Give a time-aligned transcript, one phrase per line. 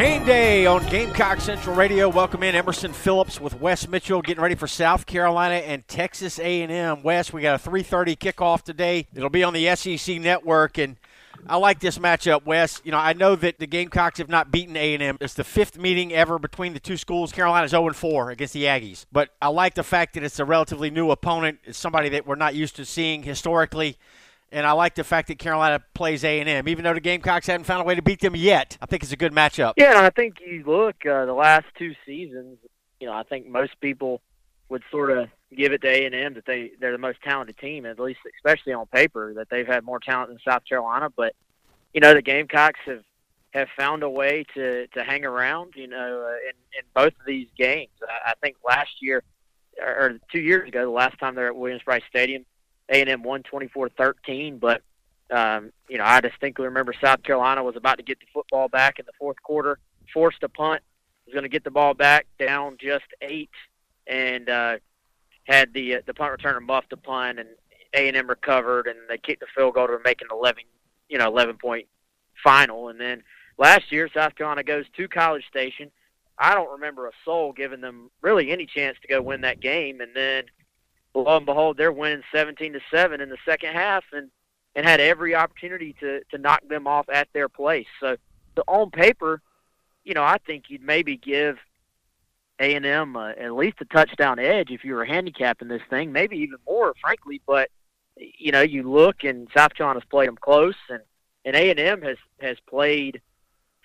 [0.00, 2.08] Game day on Gamecock Central Radio.
[2.08, 7.02] Welcome in Emerson Phillips with Wes Mitchell, getting ready for South Carolina and Texas A&M.
[7.02, 9.08] Wes, we got a 3:30 kickoff today.
[9.14, 10.96] It'll be on the SEC Network, and
[11.46, 12.80] I like this matchup, Wes.
[12.82, 15.18] You know, I know that the Gamecocks have not beaten A&M.
[15.20, 17.30] It's the fifth meeting ever between the two schools.
[17.30, 21.10] Carolina's 0-4 against the Aggies, but I like the fact that it's a relatively new
[21.10, 21.58] opponent.
[21.64, 23.98] It's somebody that we're not used to seeing historically
[24.52, 27.46] and I like the fact that Carolina plays A and M, even though the Gamecocks
[27.46, 28.76] haven't found a way to beat them yet.
[28.80, 29.74] I think it's a good matchup.
[29.76, 32.58] Yeah, I think you look uh, the last two seasons.
[32.98, 34.20] You know, I think most people
[34.68, 37.58] would sort of give it to A and M that they they're the most talented
[37.58, 41.10] team, at least especially on paper, that they've had more talent than South Carolina.
[41.14, 41.34] But
[41.94, 43.02] you know, the Gamecocks have
[43.52, 45.74] have found a way to to hang around.
[45.76, 47.90] You know, uh, in in both of these games.
[48.02, 49.22] I, I think last year
[49.80, 52.44] or two years ago, the last time they're at Williams-Brice Stadium
[52.90, 54.82] a&M won 24-13, but
[55.30, 58.98] um, you know, I distinctly remember South Carolina was about to get the football back
[58.98, 59.78] in the fourth quarter,
[60.12, 60.82] forced a punt,
[61.26, 63.50] was going to get the ball back down just eight,
[64.06, 64.76] and uh,
[65.44, 67.48] had the uh, the punt returner muffed the punt, and
[67.94, 70.64] A&M recovered, and they kicked the field goal to make an 11,
[71.08, 71.86] you know, 11 point
[72.42, 72.88] final.
[72.88, 73.22] And then
[73.56, 75.90] last year, South Carolina goes to College Station.
[76.38, 80.00] I don't remember a soul giving them really any chance to go win that game,
[80.00, 80.44] and then
[81.14, 84.30] lo and behold, they're winning 17 to seven in the second half, and
[84.76, 87.86] and had every opportunity to to knock them off at their place.
[88.00, 88.16] So,
[88.56, 89.40] so on paper,
[90.04, 91.58] you know, I think you'd maybe give
[92.60, 96.12] A and M uh, at least a touchdown edge if you were handicapping this thing,
[96.12, 97.40] maybe even more, frankly.
[97.46, 97.70] But
[98.16, 101.02] you know, you look and South Carolina's played them close, and
[101.44, 103.20] and A and M has has played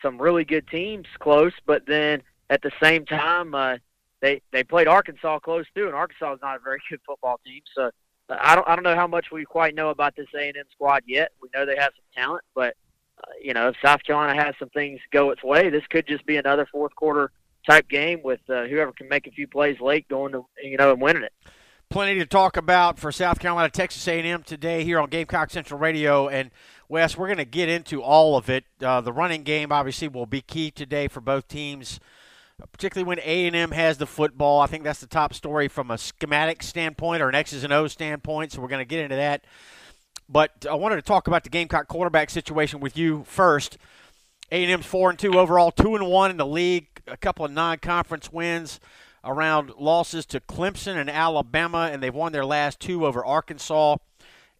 [0.02, 3.78] some really good teams close, but then at the same time, uh,
[4.26, 7.62] they they played Arkansas close too, and Arkansas is not a very good football team.
[7.76, 7.92] So
[8.30, 10.66] I don't I don't know how much we quite know about this A and M
[10.72, 11.32] squad yet.
[11.42, 12.76] We know they have some talent, but
[13.24, 16.26] uh, you know if South Carolina has some things go its way, this could just
[16.26, 17.32] be another fourth quarter
[17.70, 20.92] type game with uh, whoever can make a few plays late going to you know
[20.92, 21.34] and winning it.
[21.92, 26.28] Plenty to talk about for South Carolina, Texas A&M today here on Gamecock Central Radio,
[26.28, 26.50] and
[26.90, 28.64] Wes, we're going to get into all of it.
[28.82, 32.00] Uh, the running game obviously will be key today for both teams
[32.72, 34.62] particularly when A&M has the football.
[34.62, 37.92] I think that's the top story from a schematic standpoint or an X's and O's
[37.92, 39.46] standpoint, so we're going to get into that.
[40.28, 43.78] But I wanted to talk about the Gamecock quarterback situation with you first.
[44.52, 48.32] A&M's 4 and 2 overall, 2 and 1 in the league, a couple of non-conference
[48.32, 48.80] wins
[49.24, 53.98] around losses to Clemson and Alabama and they've won their last two over Arkansas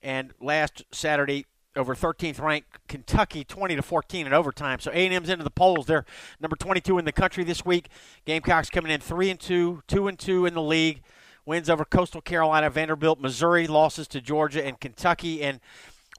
[0.02, 1.46] and last Saturday
[1.76, 4.80] over 13th ranked Kentucky 20 to 14 in overtime.
[4.80, 5.86] So A&M's into the polls.
[5.86, 6.06] They're
[6.40, 7.90] number 22 in the country this week.
[8.26, 11.02] Gamecocks coming in 3 and 2, 2 and 2 in the league.
[11.46, 15.60] Wins over Coastal Carolina, Vanderbilt, Missouri, losses to Georgia and Kentucky and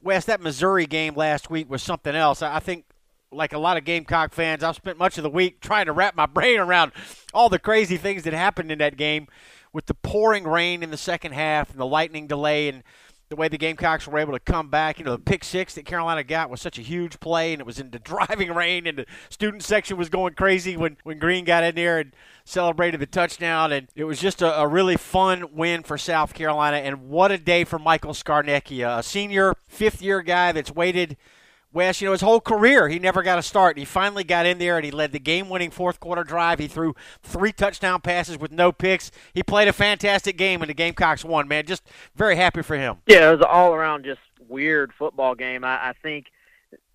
[0.02, 2.42] Wes that Missouri game last week was something else.
[2.42, 2.84] I think
[3.32, 6.14] like a lot of Gamecock fans, I've spent much of the week trying to wrap
[6.14, 6.92] my brain around
[7.34, 9.26] all the crazy things that happened in that game
[9.72, 12.82] with the pouring rain in the second half and the lightning delay and
[13.28, 14.98] the way the Gamecocks were able to come back.
[14.98, 17.66] You know, the pick six that Carolina got was such a huge play, and it
[17.66, 21.44] was in the driving rain, and the student section was going crazy when, when Green
[21.44, 22.12] got in there and
[22.44, 23.72] celebrated the touchdown.
[23.72, 26.78] And it was just a, a really fun win for South Carolina.
[26.78, 31.16] And what a day for Michael Scarnecchia, a senior, fifth year guy that's waited–
[31.76, 33.76] Wes, you know, his whole career, he never got a start.
[33.76, 36.58] He finally got in there and he led the game winning fourth quarter drive.
[36.58, 39.10] He threw three touchdown passes with no picks.
[39.34, 41.66] He played a fantastic game and the Gamecocks won, man.
[41.66, 41.82] Just
[42.14, 42.96] very happy for him.
[43.06, 45.64] Yeah, it was all around just weird football game.
[45.64, 46.28] I, I think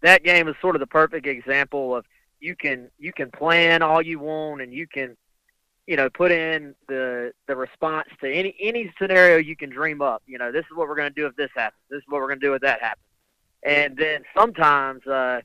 [0.02, 2.04] that game is sort of the perfect example of
[2.40, 5.16] you can you can plan all you want and you can
[5.86, 10.24] you know put in the the response to any any scenario you can dream up.
[10.26, 11.84] You know, this is what we're going to do if this happens.
[11.92, 13.06] This is what we're going to do if that happens
[13.64, 15.42] and then sometimes uh,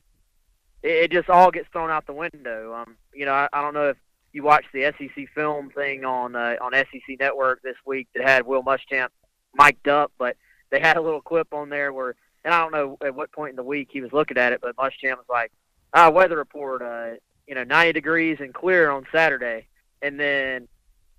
[0.83, 2.73] it, it just all gets thrown out the window.
[2.73, 3.97] Um, you know, I, I don't know if
[4.33, 8.45] you watched the SEC film thing on uh, on SEC Network this week that had
[8.45, 9.09] Will Muschamp
[9.55, 10.37] mic'd up, but
[10.69, 13.51] they had a little clip on there where, and I don't know at what point
[13.51, 15.51] in the week he was looking at it, but Muschamp was like,
[15.93, 17.15] ah, weather report, uh,
[17.47, 19.67] you know, 90 degrees and clear on Saturday,
[20.01, 20.67] and then,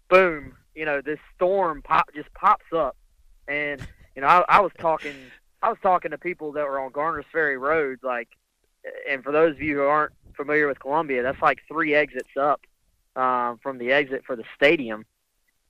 [0.09, 2.97] boom, you know, this storm pop just pops up,
[3.49, 3.81] and
[4.15, 5.15] you know, I, I was talking,
[5.63, 8.29] I was talking to people that were on Garners Ferry Road, like,
[9.09, 12.61] and for those of you who aren't familiar with Columbia, that's like three exits up
[13.17, 15.05] um, from the exit for the stadium,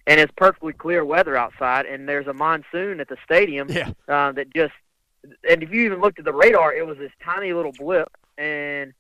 [0.06, 3.92] and it's perfectly clear weather outside, and there's a monsoon at the stadium Yeah.
[4.08, 4.74] uh, that just,
[5.48, 8.92] and if you even looked at the radar, it was this tiny little blip, and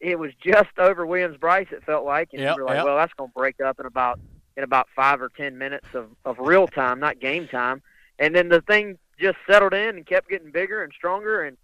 [0.00, 1.68] it was just over Williams-Brice.
[1.70, 2.84] It felt like, and Yep, you were like, yep.
[2.84, 4.18] well, that's going to break up in about
[4.56, 7.82] in about five or ten minutes of of real time, not game time,
[8.18, 11.56] and then the thing just settled in and kept getting bigger and stronger, and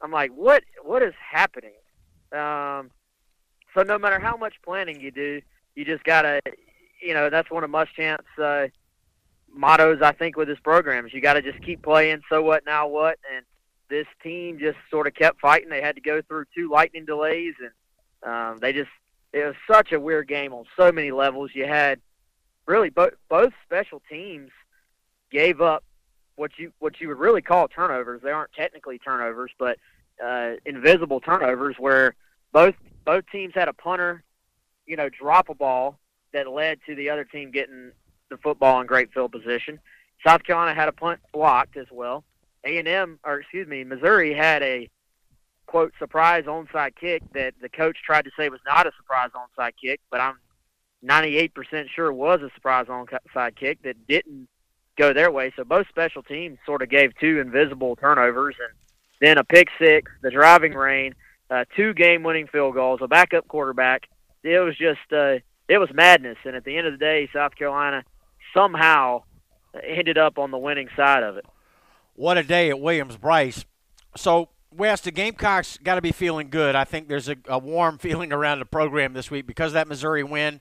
[0.00, 1.72] I'm like, what what is happening?
[2.32, 2.90] Um,
[3.74, 5.40] so no matter how much planning you do,
[5.74, 6.40] you just gotta,
[7.00, 8.68] you know, that's one of Muschamps' uh,
[9.54, 12.22] mottos I think with his program is you got to just keep playing.
[12.28, 13.18] So what now what?
[13.34, 13.44] And
[13.88, 15.68] this team just sort of kept fighting.
[15.68, 18.90] They had to go through two lightning delays, and um, they just
[19.32, 21.50] it was such a weird game on so many levels.
[21.54, 22.00] You had
[22.66, 24.50] really both both special teams
[25.30, 25.84] gave up
[26.36, 28.20] what you what you would really call turnovers.
[28.22, 29.78] They aren't technically turnovers, but
[30.24, 32.14] uh, invisible turnovers where
[32.52, 32.74] both
[33.04, 34.22] both teams had a punter,
[34.86, 35.98] you know, drop a ball
[36.32, 37.92] that led to the other team getting
[38.30, 39.78] the football in great field position.
[40.26, 42.24] South Carolina had a punt blocked as well.
[42.64, 44.88] A and M, or excuse me, Missouri had a
[45.66, 49.72] quote surprise onside kick that the coach tried to say was not a surprise onside
[49.82, 50.38] kick, but I'm
[51.04, 54.48] 98% sure was a surprise onside kick that didn't
[54.96, 55.52] go their way.
[55.56, 58.72] So both special teams sort of gave two invisible turnovers and
[59.20, 61.14] then a pick six, the driving rain,
[61.50, 64.08] uh, two game-winning field goals, a backup quarterback.
[64.42, 66.38] It was just uh, it was madness.
[66.44, 68.04] And at the end of the day, South Carolina
[68.54, 69.22] somehow
[69.86, 71.46] ended up on the winning side of it.
[72.14, 73.64] What a day at Williams-Brice.
[74.16, 76.74] So, Wes, the Gamecocks got to be feeling good.
[76.74, 80.22] I think there's a, a warm feeling around the program this week because that Missouri
[80.22, 80.60] win.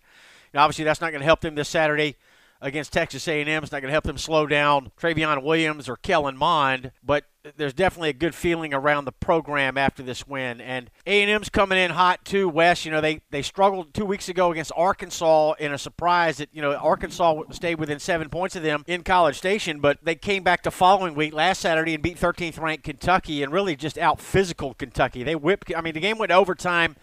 [0.54, 2.18] Obviously, that's not going to help them this Saturday
[2.62, 3.64] against Texas A&M.
[3.64, 7.26] It's not going to help them slow down Trayveon Williams or Kellen Mond, but
[7.58, 10.62] there's definitely a good feeling around the program after this win.
[10.62, 12.48] And A&M's coming in hot too.
[12.48, 16.50] Wes, you know they they struggled two weeks ago against Arkansas in a surprise that
[16.52, 20.44] you know Arkansas stayed within seven points of them in College Station, but they came
[20.44, 24.20] back the following week last Saturday and beat 13th ranked Kentucky and really just out
[24.20, 25.24] physical Kentucky.
[25.24, 25.72] They whipped.
[25.76, 26.96] I mean the game went overtime.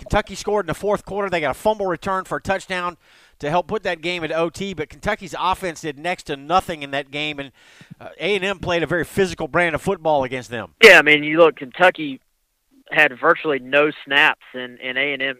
[0.00, 1.30] Kentucky scored in the fourth quarter.
[1.30, 2.96] They got a fumble return for a touchdown
[3.38, 4.74] to help put that game at OT.
[4.74, 7.52] But Kentucky's offense did next to nothing in that game, and
[8.00, 10.74] uh, A and M played a very physical brand of football against them.
[10.82, 12.20] Yeah, I mean, you look, Kentucky
[12.90, 15.38] had virtually no snaps in in A and M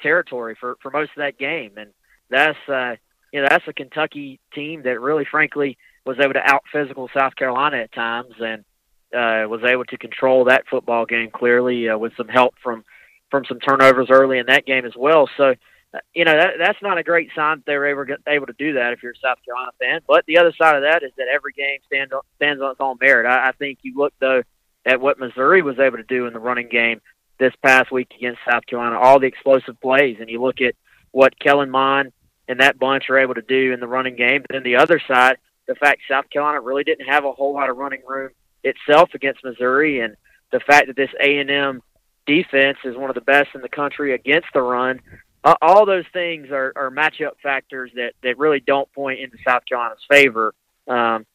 [0.00, 1.90] territory for for most of that game, and
[2.30, 2.96] that's uh,
[3.32, 7.34] you know that's a Kentucky team that really, frankly, was able to out physical South
[7.36, 8.64] Carolina at times, and
[9.12, 12.84] uh, was able to control that football game clearly uh, with some help from
[13.30, 15.28] from some turnovers early in that game as well.
[15.36, 15.54] So
[15.94, 18.54] uh, you know that that's not a great sign that they were able, able to
[18.58, 20.00] do that if you're a South Carolina fan.
[20.06, 22.96] But the other side of that is that every game stands stands on its own
[23.00, 23.26] merit.
[23.26, 24.42] I, I think you look though
[24.84, 27.00] at what Missouri was able to do in the running game
[27.38, 30.74] this past week against South Carolina, all the explosive plays, and you look at
[31.12, 32.12] what Kellen Mond
[32.48, 34.42] and that bunch are able to do in the running game.
[34.42, 35.36] But then the other side,
[35.66, 38.30] the fact South Carolina really didn't have a whole lot of running room
[38.64, 40.16] itself against Missouri, and
[40.50, 41.82] the fact that this A and M
[42.28, 45.00] defense is one of the best in the country against the run
[45.44, 49.62] uh, all those things are, are matchup factors that, that really don't point into South
[49.68, 50.52] Carolina's favor.
[50.86, 51.26] Um,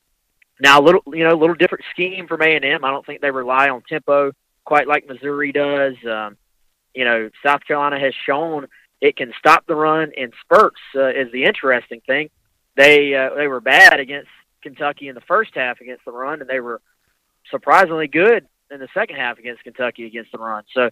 [0.59, 2.83] now, a little you know, a little different scheme from A and M.
[2.83, 4.31] I don't think they rely on tempo
[4.65, 5.95] quite like Missouri does.
[6.09, 6.37] Um,
[6.93, 8.67] you know, South Carolina has shown
[9.01, 10.79] it can stop the run in spurts.
[10.95, 12.29] Uh, is the interesting thing.
[12.75, 14.29] They uh, they were bad against
[14.61, 16.81] Kentucky in the first half against the run, and they were
[17.49, 20.63] surprisingly good in the second half against Kentucky against the run.
[20.73, 20.89] So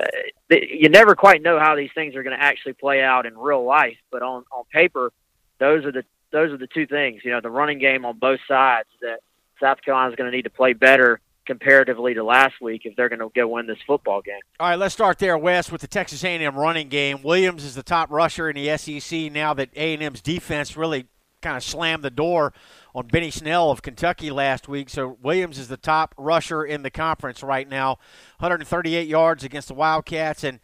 [0.00, 0.06] uh,
[0.50, 3.64] you never quite know how these things are going to actually play out in real
[3.64, 5.12] life, but on on paper,
[5.58, 7.22] those are the those are the two things.
[7.24, 9.20] You know, the running game on both sides that
[9.60, 13.08] South Carolina is going to need to play better comparatively to last week if they're
[13.08, 14.40] going to go win this football game.
[14.60, 17.20] All right, let's start there, Wes, with the Texas A&M running game.
[17.22, 21.06] Williams is the top rusher in the SEC now that A&M's defense really
[21.40, 22.52] kind of slammed the door
[22.94, 24.90] on Benny Snell of Kentucky last week.
[24.90, 27.98] So Williams is the top rusher in the conference right now,
[28.38, 30.60] 138 yards against the Wildcats and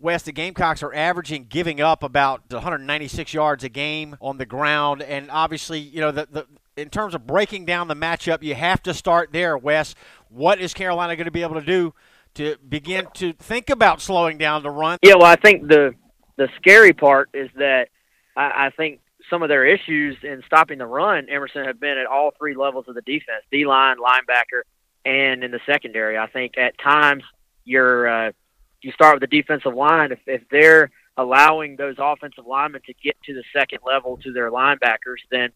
[0.00, 5.02] Wes, the Gamecocks are averaging giving up about 196 yards a game on the ground,
[5.02, 8.80] and obviously, you know, the, the in terms of breaking down the matchup, you have
[8.84, 9.96] to start there, Wes.
[10.28, 11.94] What is Carolina going to be able to do
[12.34, 14.98] to begin to think about slowing down the run?
[15.02, 15.94] Yeah, well, I think the
[16.36, 17.88] the scary part is that
[18.36, 22.06] I, I think some of their issues in stopping the run, Emerson, have been at
[22.06, 24.62] all three levels of the defense: D line, linebacker,
[25.04, 26.18] and in the secondary.
[26.18, 27.24] I think at times
[27.64, 28.32] you're uh,
[28.80, 30.12] you start with the defensive line.
[30.12, 34.50] If if they're allowing those offensive linemen to get to the second level to their
[34.50, 35.50] linebackers, then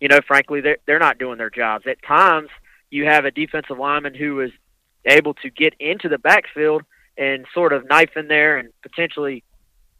[0.00, 1.86] you know, frankly, they're they're not doing their jobs.
[1.86, 2.48] At times,
[2.90, 4.50] you have a defensive lineman who is
[5.04, 6.82] able to get into the backfield
[7.16, 9.42] and sort of knife in there and potentially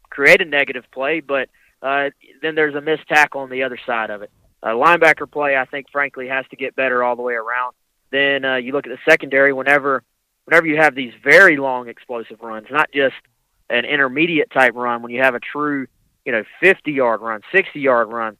[0.09, 1.49] create a negative play, but
[1.81, 2.09] uh,
[2.41, 4.31] then there's a missed tackle on the other side of it.
[4.63, 7.73] Uh, linebacker play, I think, frankly, has to get better all the way around.
[8.11, 9.53] Then uh, you look at the secondary.
[9.53, 10.03] Whenever,
[10.45, 13.15] whenever you have these very long explosive runs, not just
[13.69, 15.01] an intermediate type run.
[15.01, 15.87] When you have a true,
[16.25, 18.37] you know, 50 yard run, 60 yard run.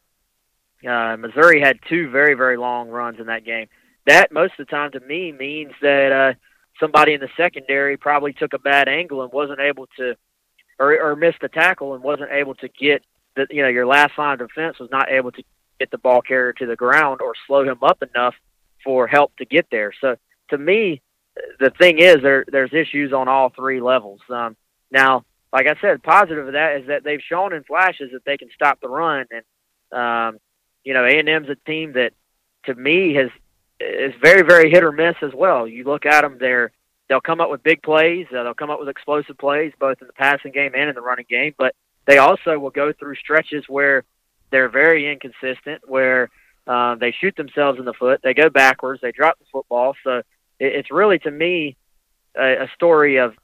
[0.87, 3.67] Uh, Missouri had two very very long runs in that game.
[4.05, 6.33] That most of the time to me means that uh,
[6.79, 10.15] somebody in the secondary probably took a bad angle and wasn't able to,
[10.79, 13.03] or, or missed the tackle and wasn't able to get
[13.37, 15.43] the, you know, your last line of defense was not able to
[15.79, 18.35] get the ball carrier to the ground or slow him up enough
[18.83, 19.93] for help to get there.
[20.01, 20.17] So
[20.49, 21.01] to me,
[21.59, 24.21] the thing is there there's issues on all three levels.
[24.29, 24.55] Um,
[24.91, 28.37] now, like I said, positive of that is that they've shown in flashes that they
[28.37, 30.39] can stop the run, and um,
[30.83, 32.13] you know, A and M's a team that
[32.65, 33.29] to me has
[33.79, 35.67] is very very hit or miss as well.
[35.67, 36.71] You look at them, they're
[37.07, 40.07] they'll come up with big plays, uh, they'll come up with explosive plays both in
[40.07, 41.75] the passing game and in the running game, but
[42.07, 44.03] they also will go through stretches where
[44.49, 46.29] they're very inconsistent, where
[46.65, 49.93] uh, they shoot themselves in the foot, they go backwards, they drop the football.
[50.03, 50.25] So it,
[50.59, 51.75] it's really, to me,
[52.35, 53.35] a, a story of,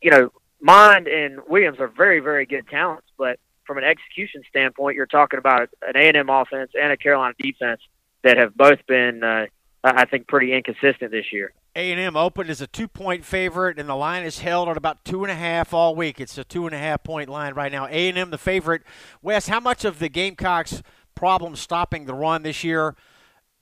[0.00, 4.96] you know, Mond and Williams are very, very good talents, but from an execution standpoint,
[4.96, 7.80] you're talking about an A&M offense and a Carolina defense
[8.22, 9.46] that have both been, uh,
[9.82, 11.52] I think, pretty inconsistent this year.
[11.76, 15.30] A&M opened as a two-point favorite, and the line is held at about two and
[15.30, 16.18] a half all week.
[16.18, 17.86] It's a two and a half point line right now.
[17.86, 18.82] A&M the favorite.
[19.20, 20.82] Wes, how much of the Gamecocks'
[21.14, 22.96] problem stopping the run this year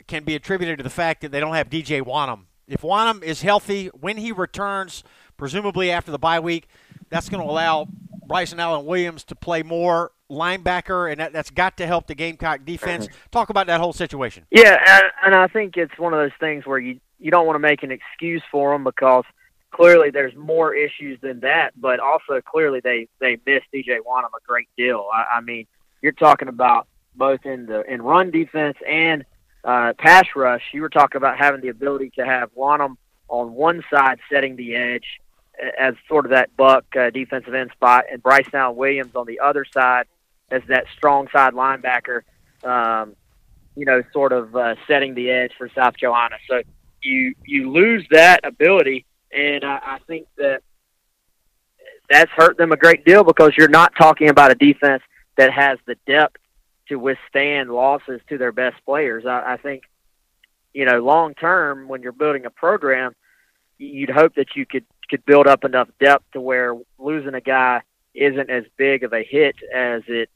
[0.06, 2.44] can be attributed to the fact that they don't have DJ Wonnum?
[2.68, 5.02] If Wonnum is healthy when he returns,
[5.36, 6.68] presumably after the bye week,
[7.10, 7.88] that's going to allow
[8.28, 12.64] Bryson Allen Williams to play more linebacker, and that, that's got to help the Gamecock
[12.64, 13.08] defense.
[13.30, 14.46] Talk about that whole situation.
[14.50, 17.54] Yeah, and, and I think it's one of those things where you you don't want
[17.54, 19.24] to make an excuse for them because
[19.70, 24.46] clearly there's more issues than that, but also clearly they they missed DJ Wonnum a
[24.46, 25.06] great deal.
[25.12, 25.66] I, I mean,
[26.02, 26.86] you're talking about
[27.16, 29.24] both in the in run defense and
[29.64, 30.62] uh, pass rush.
[30.72, 32.96] You were talking about having the ability to have Wonnum
[33.28, 35.20] on one side setting the edge
[35.78, 39.40] as sort of that buck uh, defensive end spot, and Bryce Allen Williams on the
[39.40, 40.06] other side
[40.50, 42.22] as that strong side linebacker.
[42.62, 43.16] Um,
[43.76, 46.36] you know, sort of uh, setting the edge for South Carolina.
[46.48, 46.62] So
[47.02, 50.62] you you lose that ability, and I, I think that
[52.08, 55.02] that's hurt them a great deal because you're not talking about a defense
[55.36, 56.36] that has the depth
[56.88, 59.24] to withstand losses to their best players.
[59.26, 59.84] I, I think,
[60.72, 63.14] you know, long term when you're building a program,
[63.78, 67.82] you'd hope that you could could build up enough depth to where losing a guy
[68.14, 70.30] isn't as big of a hit as it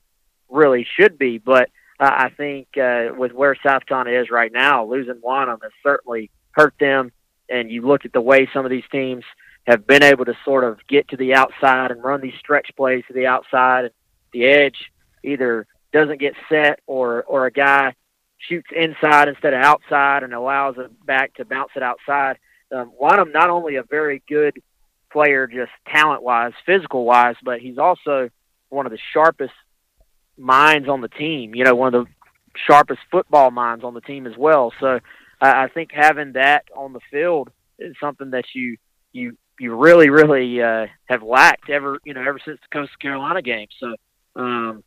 [0.49, 1.39] really should be.
[1.39, 6.31] But uh, I think uh, with where Carolina is right now, losing Wonnum has certainly
[6.53, 7.13] hurt them.
[7.51, 9.25] And you look at the way some of these teams
[9.67, 13.05] have been able to sort of get to the outside and run these stretch plays
[13.09, 13.91] to the outside.
[14.33, 14.91] The edge
[15.23, 17.95] either doesn't get set or or a guy
[18.39, 22.39] shoots inside instead of outside and allows a back to bounce it outside.
[22.71, 24.63] Um, Wonnum not only a very good
[25.11, 28.31] player, just talent wise, physical wise, but he's also
[28.69, 29.55] one of the sharpest
[30.39, 31.55] minds on the team.
[31.55, 32.11] You know, one of the
[32.67, 34.73] sharpest football minds on the team as well.
[34.81, 35.01] So
[35.41, 38.77] I, I think having that on the field is something that you
[39.13, 43.43] you you really really uh, have lacked ever you know ever since the Coastal Carolina
[43.43, 43.69] game.
[43.79, 43.95] So
[44.37, 44.85] um,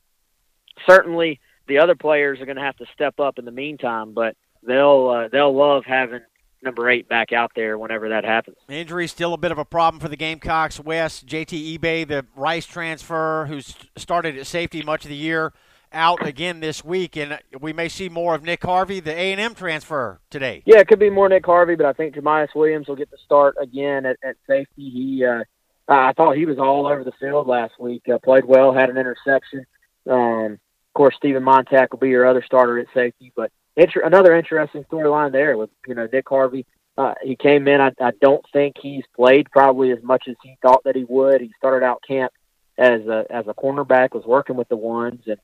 [0.88, 4.36] certainly the other players are going to have to step up in the meantime, but
[4.64, 6.22] they'll uh, they'll love having
[6.64, 8.58] number eight back out there whenever that happens.
[8.70, 10.80] Injury still a bit of a problem for the Gamecocks.
[10.80, 15.54] Wes JT Ibe, the Rice transfer, who's started at safety much of the year,
[15.94, 19.42] out again this week, and we may see more of Nick Harvey, the A and
[19.42, 20.64] M transfer today.
[20.66, 23.18] Yeah, it could be more Nick Harvey, but I think Jamyest Williams will get the
[23.26, 24.90] start again at, at safety.
[24.90, 25.44] He, uh,
[25.88, 28.04] I thought he was all over the field last week.
[28.12, 29.66] Uh, played well, had an interception.
[30.10, 34.36] Um, of course, Steven Montac will be your other starter at safety, but inter- another
[34.36, 36.66] interesting storyline there with you know Nick Harvey.
[36.98, 37.80] Uh, he came in.
[37.80, 41.42] I, I don't think he's played probably as much as he thought that he would.
[41.42, 42.34] He started out camp
[42.78, 45.38] as a as a cornerback, was working with the ones, and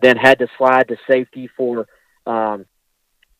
[0.00, 1.86] then had to slide to safety for,
[2.26, 2.66] um,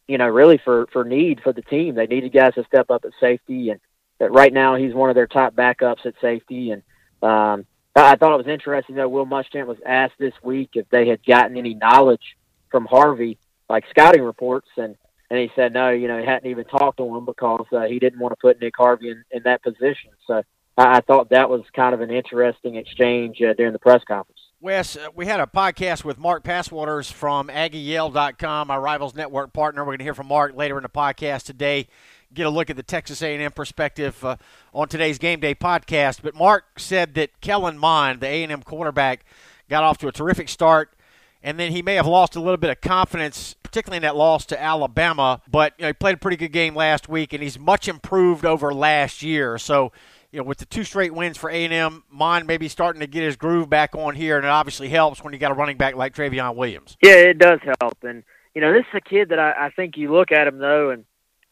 [0.06, 1.94] you know, really for for need for the team.
[1.94, 3.80] They needed guys to step up at safety, and
[4.20, 6.70] right now he's one of their top backups at safety.
[6.70, 6.82] And
[7.22, 7.66] um,
[7.96, 11.24] I thought it was interesting that Will Muschamp was asked this week if they had
[11.24, 12.36] gotten any knowledge
[12.70, 13.38] from Harvey,
[13.70, 14.96] like scouting reports, and
[15.30, 17.98] and he said no, you know, he hadn't even talked to him because uh, he
[17.98, 20.10] didn't want to put Nick Harvey in, in that position.
[20.26, 20.42] So
[20.76, 24.40] I, I thought that was kind of an interesting exchange uh, during the press conference.
[24.60, 29.82] Wes, uh, we had a podcast with Mark Passwaters from AggieYell.com, our Rivals Network partner.
[29.82, 31.86] We're going to hear from Mark later in the podcast today.
[32.34, 34.36] Get a look at the Texas A&M perspective uh,
[34.74, 36.20] on today's Game Day podcast.
[36.22, 39.24] But Mark said that Kellen Mond, the A&M quarterback,
[39.70, 40.94] got off to a terrific start,
[41.42, 44.46] and then he may have lost a little bit of confidence, particularly in that loss
[44.46, 45.40] to Alabama.
[45.50, 48.44] But you know, he played a pretty good game last week, and he's much improved
[48.44, 49.58] over last year.
[49.58, 49.92] So
[50.32, 53.36] you know, with the two straight wins for A&M, Mond maybe starting to get his
[53.36, 56.14] groove back on here, and it obviously helps when you got a running back like
[56.14, 56.96] Trayveon Williams.
[57.02, 58.22] Yeah, it does help, and
[58.54, 60.90] you know, this is a kid that I, I think you look at him though,
[60.90, 61.04] and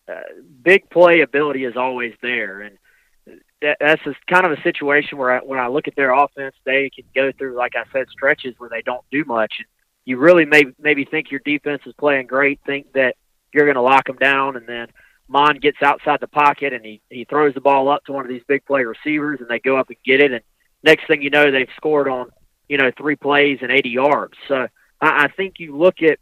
[0.08, 0.20] uh,
[0.62, 2.78] big play ability is always there, and
[3.60, 6.90] that's just kind of a situation where I, when I look at their offense, they
[6.94, 9.54] can go through, like I said, stretches where they don't do much.
[9.58, 9.66] And
[10.08, 13.16] you really may maybe think your defense is playing great, think that
[13.52, 14.88] you're going to lock them down, and then
[15.28, 18.30] Mond gets outside the pocket and he, he throws the ball up to one of
[18.30, 20.32] these big play receivers and they go up and get it.
[20.32, 20.40] And
[20.82, 22.30] next thing you know, they've scored on,
[22.70, 24.34] you know, three plays and 80 yards.
[24.48, 24.68] So
[25.02, 26.18] I, I think you look at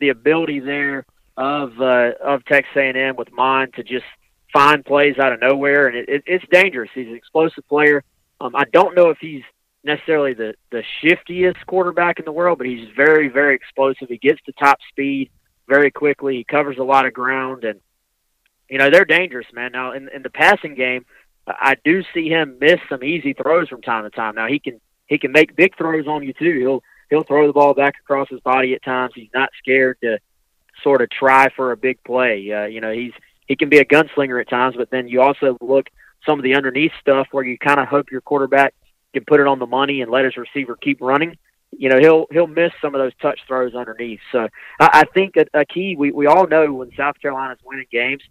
[0.00, 1.06] the ability there
[1.38, 4.04] of, uh, of Texas A&M with Mond to just
[4.52, 5.86] find plays out of nowhere.
[5.86, 6.90] And it, it, it's dangerous.
[6.94, 8.04] He's an explosive player.
[8.38, 9.44] Um, I don't know if he's
[9.82, 14.08] necessarily the, the shiftiest quarterback in the world, but he's very, very explosive.
[14.08, 15.30] He gets to top speed
[15.68, 16.36] very quickly.
[16.36, 17.80] He covers a lot of ground and,
[18.70, 19.72] you know they're dangerous, man.
[19.72, 21.04] Now in in the passing game,
[21.46, 24.36] I do see him miss some easy throws from time to time.
[24.36, 26.58] Now he can he can make big throws on you too.
[26.60, 29.12] He'll he'll throw the ball back across his body at times.
[29.14, 30.18] He's not scared to
[30.84, 32.50] sort of try for a big play.
[32.52, 33.12] Uh, you know he's
[33.46, 35.88] he can be a gunslinger at times, but then you also look
[36.24, 38.72] some of the underneath stuff where you kind of hope your quarterback
[39.12, 41.36] can put it on the money and let his receiver keep running.
[41.72, 44.20] You know he'll he'll miss some of those touch throws underneath.
[44.32, 44.48] So
[44.80, 48.22] I, I think a, a key we we all know when South Carolina's winning games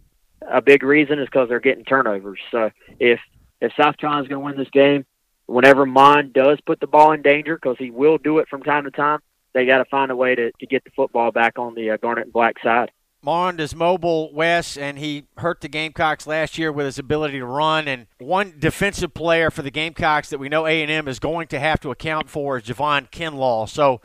[0.48, 2.38] a big reason is because they're getting turnovers.
[2.50, 3.20] So if
[3.60, 5.04] if South Carolina's going to win this game,
[5.46, 8.84] whenever Mond does put the ball in danger, because he will do it from time
[8.84, 9.20] to time,
[9.52, 11.96] they got to find a way to, to get the football back on the uh,
[11.98, 12.90] Garnet and Black side.
[13.22, 17.44] Mond is mobile, Wes, and he hurt the Gamecocks last year with his ability to
[17.44, 17.86] run.
[17.86, 21.80] And one defensive player for the Gamecocks that we know A&M is going to have
[21.80, 23.68] to account for is Javon Kinlaw.
[23.68, 24.00] So,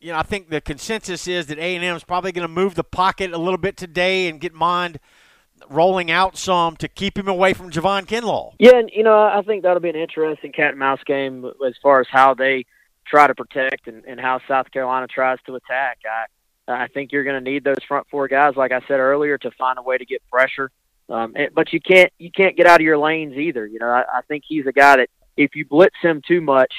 [0.00, 2.84] you know, I think the consensus is that A&M is probably going to move the
[2.84, 4.98] pocket a little bit today and get Mond–
[5.68, 8.54] rolling out some to keep him away from Javon Kinlaw.
[8.58, 11.74] Yeah, and you know, I think that'll be an interesting cat and mouse game as
[11.82, 12.66] far as how they
[13.06, 15.98] try to protect and, and how South Carolina tries to attack.
[16.04, 16.26] I
[16.72, 19.50] I think you're going to need those front four guys, like I said earlier, to
[19.52, 20.70] find a way to get pressure.
[21.08, 23.66] Um, but you can't you can't get out of your lanes either.
[23.66, 26.72] You know, I, I think he's a guy that if you blitz him too much,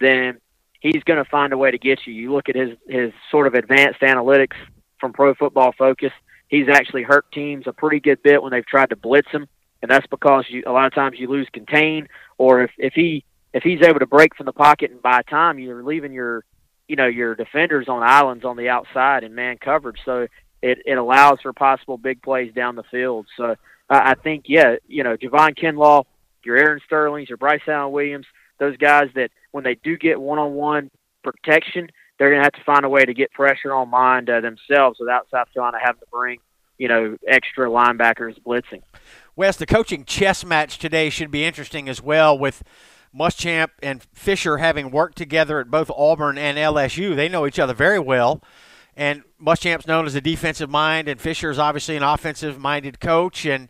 [0.00, 0.38] then
[0.80, 2.12] he's going to find a way to get you.
[2.12, 4.56] You look at his his sort of advanced analytics
[4.98, 6.12] from Pro Football Focus
[6.50, 9.48] he's actually hurt teams a pretty good bit when they've tried to blitz him,
[9.80, 13.24] and that's because you a lot of times you lose contain, or if if he
[13.54, 16.44] if he's able to break from the pocket and buy time you're leaving your
[16.90, 20.26] you know your defenders on islands on the outside and man coverage, so
[20.60, 23.26] it it allows for possible big plays down the field.
[23.36, 23.54] So
[23.88, 26.04] I think yeah, you know Javon Kinlaw,
[26.44, 28.26] your Aaron Sterling's, your Bryce Allen Williams,
[28.58, 30.90] those guys that when they do get one on one
[31.22, 34.40] protection, they're going to have to find a way to get pressure on Mond uh,
[34.40, 36.40] themselves without South Carolina having to bring,
[36.76, 38.82] you know, extra linebackers blitzing.
[39.36, 42.64] Wes, the coaching chess match today should be interesting as well with
[43.16, 47.16] Muschamp and Fisher having worked together at both Auburn and LSU.
[47.16, 48.42] They know each other very well.
[48.96, 53.46] And Muschamp's known as a defensive mind, and Fisher is obviously an offensive minded coach.
[53.46, 53.68] And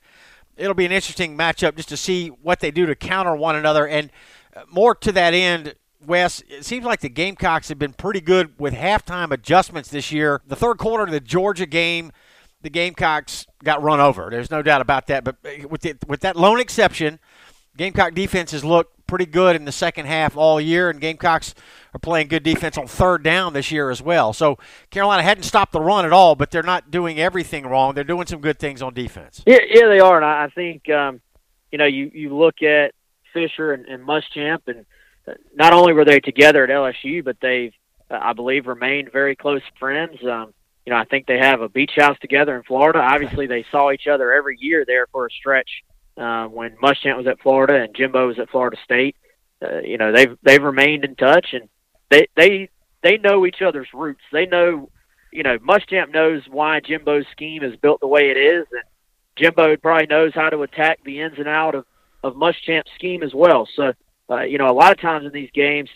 [0.57, 3.87] it'll be an interesting matchup just to see what they do to counter one another.
[3.87, 4.11] And
[4.55, 5.75] uh, more to that end,
[6.07, 10.41] Wes, it seems like the Gamecocks have been pretty good with halftime adjustments this year.
[10.47, 12.13] The third quarter of the Georgia game,
[12.63, 14.29] the Gamecocks got run over.
[14.31, 15.25] There's no doubt about that.
[15.25, 15.37] But
[15.69, 17.21] with the, with that lone exception,
[17.77, 21.55] Gamecock defense has looked pretty good in the second half all year, and Gamecocks
[21.93, 24.33] are playing good defense on third down this year as well.
[24.33, 24.57] So
[24.91, 27.95] Carolina hadn't stopped the run at all, but they're not doing everything wrong.
[27.95, 29.43] They're doing some good things on defense.
[29.47, 31.21] Yeah, yeah, they are, and I think um,
[31.71, 32.95] you know you you look at
[33.35, 34.87] Fisher and, and Muschamp and–
[35.55, 37.73] not only were they together at LSU, but they've,
[38.11, 40.19] uh, I believe, remained very close friends.
[40.25, 40.53] Um,
[40.87, 43.01] you know, I think they have a beach house together in Florida.
[43.01, 45.71] Obviously, they saw each other every year there for a stretch
[46.21, 49.17] uh, when Muschamp was at Florida and Jimbo was at Florida State.
[49.63, 51.69] Uh, you know, they've they've remained in touch and
[52.11, 52.69] they they
[53.03, 54.23] they know each other's roots.
[54.33, 54.91] They know,
[55.33, 58.83] you know, Muschamp knows why Jimbo's scheme is built the way it is, and
[59.37, 61.85] Jimbo probably knows how to attack the ins and out of
[62.23, 63.67] of Muschamp's scheme as well.
[63.75, 63.93] So
[64.31, 65.91] uh, you know, a lot of times in these games,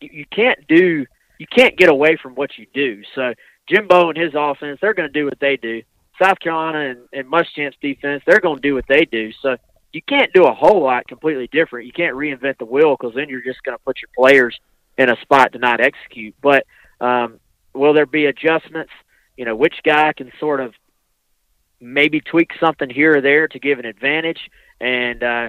[0.00, 1.04] you, you can't do,
[1.38, 3.02] you can't get away from what you do.
[3.14, 3.34] So
[3.68, 5.82] Jimbo and his offense, they're going to do what they do.
[6.22, 9.32] South Carolina and, and Muschamp's defense, they're going to do what they do.
[9.42, 9.56] So
[9.92, 11.86] you can't do a whole lot completely different.
[11.86, 14.58] You can't reinvent the wheel because then you're just going to put your players
[14.96, 16.34] in a spot to not execute.
[16.40, 16.64] But
[17.00, 17.40] um,
[17.74, 18.92] will there be adjustments?
[19.36, 20.74] You know, which guy can sort of
[21.80, 24.40] maybe tweak something here or there to give an advantage,
[24.80, 25.48] and uh,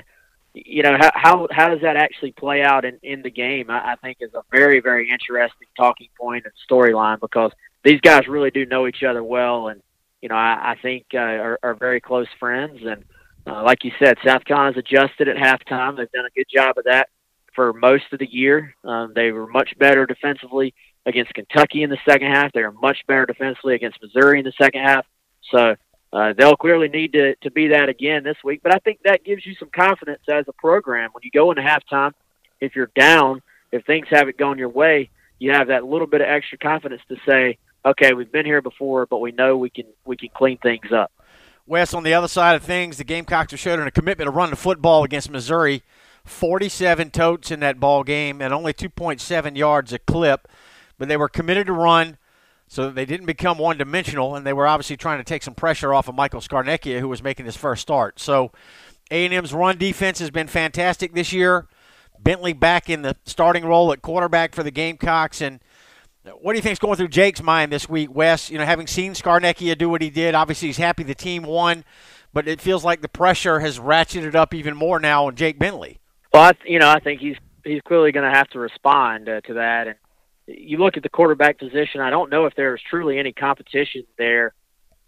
[0.54, 3.69] you know how how how does that actually play out in in the game?
[3.69, 7.51] I, I think is a very very interesting talking point and storyline because
[7.84, 9.82] these guys really do know each other well, and
[10.21, 12.80] you know I, I think uh, are, are very close friends.
[12.86, 13.04] And
[13.47, 15.97] uh, like you said, South Carolina's adjusted at halftime.
[15.97, 17.10] They've done a good job of that
[17.56, 18.75] for most of the year.
[18.84, 20.73] Um, they were much better defensively
[21.06, 22.54] against Kentucky in the second half.
[22.54, 25.06] They were much better defensively against Missouri in the second half.
[25.51, 25.75] So
[26.13, 28.62] uh, they'll clearly need to, to be that again this week.
[28.63, 31.10] But I think that gives you some confidence as a program.
[31.13, 32.12] When you go into halftime,
[32.60, 36.27] if you're down, if things haven't gone your way, you have that little bit of
[36.27, 40.15] extra confidence to say, okay, we've been here before, but we know we can we
[40.15, 41.12] can clean things up.
[41.65, 44.50] Wes, on the other side of things, the Gamecocks have showed a commitment to run
[44.50, 45.84] the football against Missouri.
[46.26, 50.47] 47 totes in that ball game and only 2.7 yards a clip,
[50.97, 52.17] but they were committed to run
[52.67, 55.54] so that they didn't become one dimensional, and they were obviously trying to take some
[55.54, 58.19] pressure off of Michael Scarnecchia, who was making his first start.
[58.19, 58.52] So
[59.10, 61.67] A&M's run defense has been fantastic this year.
[62.17, 65.60] Bentley back in the starting role at quarterback for the Gamecocks, and
[66.24, 68.50] what do you think is going through Jake's mind this week, Wes?
[68.50, 71.84] You know, having seen Scarnecchia do what he did, obviously he's happy the team won,
[72.32, 76.00] but it feels like the pressure has ratcheted up even more now on Jake Bentley.
[76.34, 79.42] Well, I, you know, I think he's he's clearly going to have to respond uh,
[79.42, 79.96] to that, and
[80.48, 82.02] you look at the quarterback position.
[82.02, 84.54] I don't know if there's truly any competition there.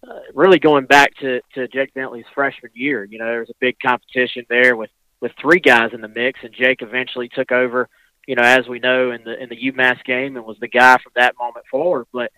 [0.06, 3.60] Uh, really going back to to Jake Bentley's freshman year, you know, there was a
[3.60, 4.90] big competition there with
[5.22, 7.88] with three guys in the mix, and Jake eventually took over.
[8.28, 10.98] You know, as we know in the in the UMass game, and was the guy
[10.98, 12.08] from that moment forward.
[12.14, 12.32] But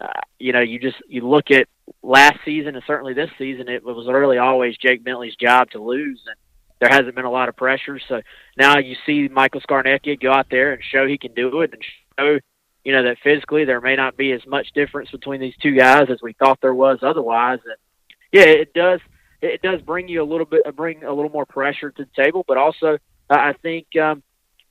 [0.00, 1.68] uh, you know, you just you look at
[2.02, 6.20] last season and certainly this season, it was really always Jake Bentley's job to lose,
[6.26, 6.36] and
[6.80, 8.00] there hasn't been a lot of pressure.
[8.08, 8.22] So
[8.56, 11.82] now you see Michael Scarnecchia go out there and show he can do it, and
[12.18, 12.38] show
[12.84, 16.08] you know that physically there may not be as much difference between these two guys
[16.10, 17.60] as we thought there was otherwise.
[17.64, 17.76] And
[18.32, 19.00] yeah, it does
[19.40, 22.44] it does bring you a little bit bring a little more pressure to the table,
[22.46, 22.98] but also
[23.30, 24.22] uh, I think um,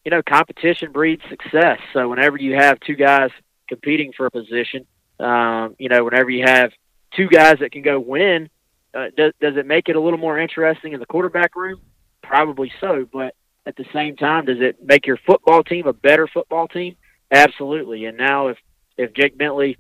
[0.05, 1.79] you know competition breeds success.
[1.93, 3.29] So whenever you have two guys
[3.67, 4.85] competing for a position,
[5.19, 6.71] um, you know whenever you have
[7.15, 8.49] two guys that can go win,
[8.93, 11.81] uh, does does it make it a little more interesting in the quarterback room?
[12.23, 13.35] Probably so, but
[13.65, 16.95] at the same time, does it make your football team a better football team?
[17.31, 18.05] Absolutely.
[18.05, 18.57] And now if
[18.97, 19.77] if Jake Bentley,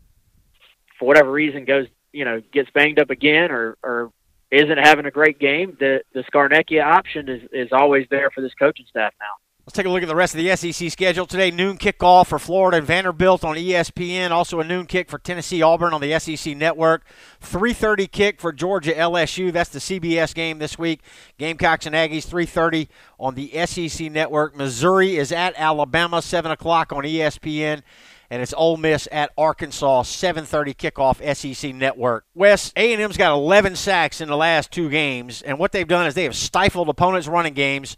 [0.99, 4.11] for whatever reason, goes you know gets banged up again or or
[4.51, 8.53] isn't having a great game, the the Scarnecchia option is is always there for this
[8.53, 9.40] coaching staff now.
[9.63, 11.51] Let's take a look at the rest of the SEC schedule today.
[11.51, 14.31] Noon kickoff for Florida and Vanderbilt on ESPN.
[14.31, 17.05] Also a noon kick for Tennessee Auburn on the SEC Network.
[17.41, 19.51] 3:30 kick for Georgia LSU.
[19.51, 21.01] That's the CBS game this week.
[21.37, 22.87] Gamecocks and Aggies 3:30
[23.19, 24.55] on the SEC Network.
[24.55, 27.83] Missouri is at Alabama 7 o'clock on ESPN
[28.31, 32.25] and it's Ole Miss at Arkansas, 7:30 kickoff SEC Network.
[32.33, 36.15] Wes A&M's got 11 sacks in the last two games, and what they've done is
[36.15, 37.95] they have stifled opponents' running games,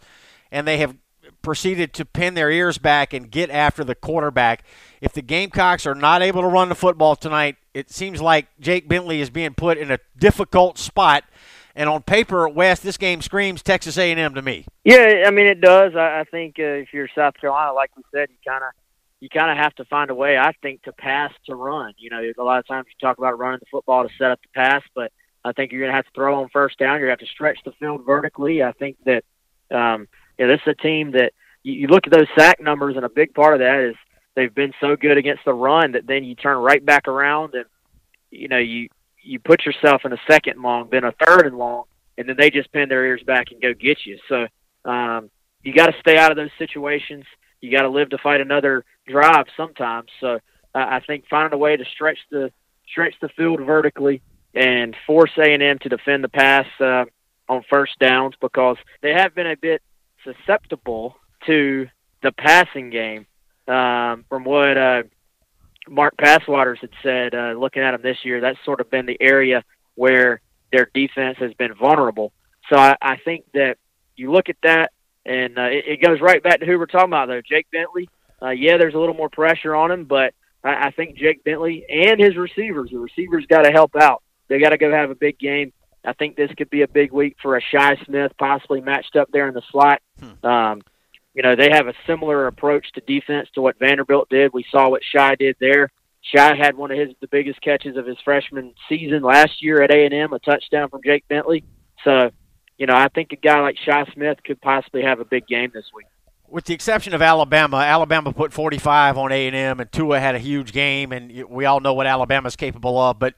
[0.50, 0.96] and they have
[1.42, 4.64] proceeded to pin their ears back and get after the quarterback.
[5.00, 8.88] If the Gamecocks are not able to run the football tonight, it seems like Jake
[8.88, 11.24] Bentley is being put in a difficult spot.
[11.76, 14.64] And on paper, Wes, this game screams Texas A&M to me.
[14.84, 15.94] Yeah, I mean it does.
[15.96, 18.70] I, I think uh, if you're South Carolina, like we said, you kind of
[19.20, 20.36] you kind of have to find a way.
[20.36, 21.94] I think to pass to run.
[21.98, 24.40] You know, a lot of times you talk about running the football to set up
[24.42, 25.10] the pass, but
[25.44, 26.98] I think you're going to have to throw on first down.
[26.98, 28.62] You're going to have to stretch the field vertically.
[28.62, 29.24] I think that
[29.70, 30.08] um,
[30.38, 33.08] know, this is a team that you, you look at those sack numbers, and a
[33.10, 33.96] big part of that is
[34.34, 37.66] they've been so good against the run that then you turn right back around and
[38.30, 38.88] you know you
[39.22, 41.84] you put yourself in a second long, then a third and long,
[42.18, 44.18] and then they just pin their ears back and go get you.
[44.28, 44.46] So
[44.84, 45.30] um,
[45.62, 47.24] you got to stay out of those situations.
[47.60, 50.10] You got to live to fight another drive sometimes.
[50.20, 50.38] So uh,
[50.74, 52.52] I think finding a way to stretch the
[52.86, 54.20] stretch the field vertically
[54.54, 57.04] and force A and M to defend the pass uh,
[57.48, 59.82] on first downs because they have been a bit
[60.24, 61.86] susceptible to
[62.22, 63.26] the passing game.
[63.66, 65.02] Um, from what uh,
[65.88, 69.16] Mark Passwaters had said, uh, looking at them this year, that's sort of been the
[69.20, 69.62] area
[69.94, 70.40] where
[70.72, 72.32] their defense has been vulnerable.
[72.68, 73.78] So I, I think that
[74.16, 74.92] you look at that,
[75.24, 77.40] and uh, it, it goes right back to who we're talking about, though.
[77.40, 78.08] Jake Bentley.
[78.42, 81.86] Uh, yeah, there's a little more pressure on him, but I, I think Jake Bentley
[81.88, 84.22] and his receivers, the receivers got to help out.
[84.48, 85.72] They got to go have a big game.
[86.04, 89.30] I think this could be a big week for a Shi Smith, possibly matched up
[89.32, 90.02] there in the slot.
[90.18, 90.46] Hmm.
[90.46, 90.82] Um,
[91.34, 94.52] you know, they have a similar approach to defense to what Vanderbilt did.
[94.52, 95.90] We saw what Shi did there.
[96.20, 99.90] Shi had one of his the biggest catches of his freshman season last year at
[99.90, 101.64] A and M, a touchdown from Jake Bentley.
[102.04, 102.30] So
[102.78, 105.70] you know, I think a guy like Shi Smith could possibly have a big game
[105.72, 106.06] this week.
[106.48, 110.72] With the exception of Alabama, Alabama put 45 on A&M, and Tua had a huge
[110.72, 113.18] game, and we all know what Alabama's capable of.
[113.18, 113.34] But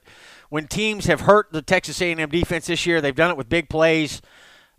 [0.49, 3.69] when teams have hurt the Texas A&M defense this year, they've done it with big
[3.69, 4.21] plays,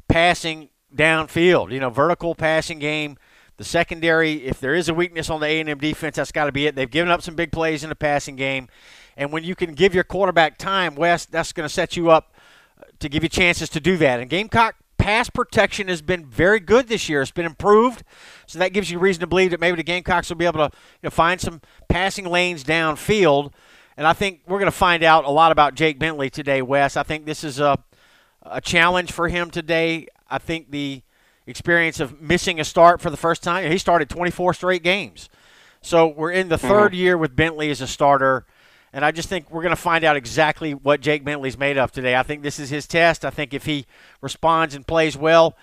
[0.08, 1.72] passing downfield.
[1.72, 3.18] You know, vertical passing game.
[3.56, 6.66] The secondary, if there is a weakness on the A&M defense, that's got to be
[6.66, 6.76] it.
[6.76, 8.68] They've given up some big plays in the passing game,
[9.16, 12.34] and when you can give your quarterback time, Wes, that's going to set you up
[12.80, 14.20] uh, to give you chances to do that.
[14.20, 17.20] And Gamecock pass protection has been very good this year.
[17.20, 18.04] It's been improved,
[18.46, 20.76] so that gives you reason to believe that maybe the Gamecocks will be able to
[20.76, 23.52] you know, find some passing lanes downfield.
[23.98, 26.96] And I think we're going to find out a lot about Jake Bentley today, Wes.
[26.96, 27.78] I think this is a
[28.50, 30.06] a challenge for him today.
[30.30, 31.02] I think the
[31.46, 33.70] experience of missing a start for the first time.
[33.70, 35.28] He started 24 straight games.
[35.80, 36.94] So we're in the 3rd mm-hmm.
[36.94, 38.46] year with Bentley as a starter.
[38.92, 41.92] And I just think we're going to find out exactly what Jake Bentley's made of
[41.92, 42.16] today.
[42.16, 43.24] I think this is his test.
[43.24, 43.86] I think if he
[44.20, 45.56] responds and plays well,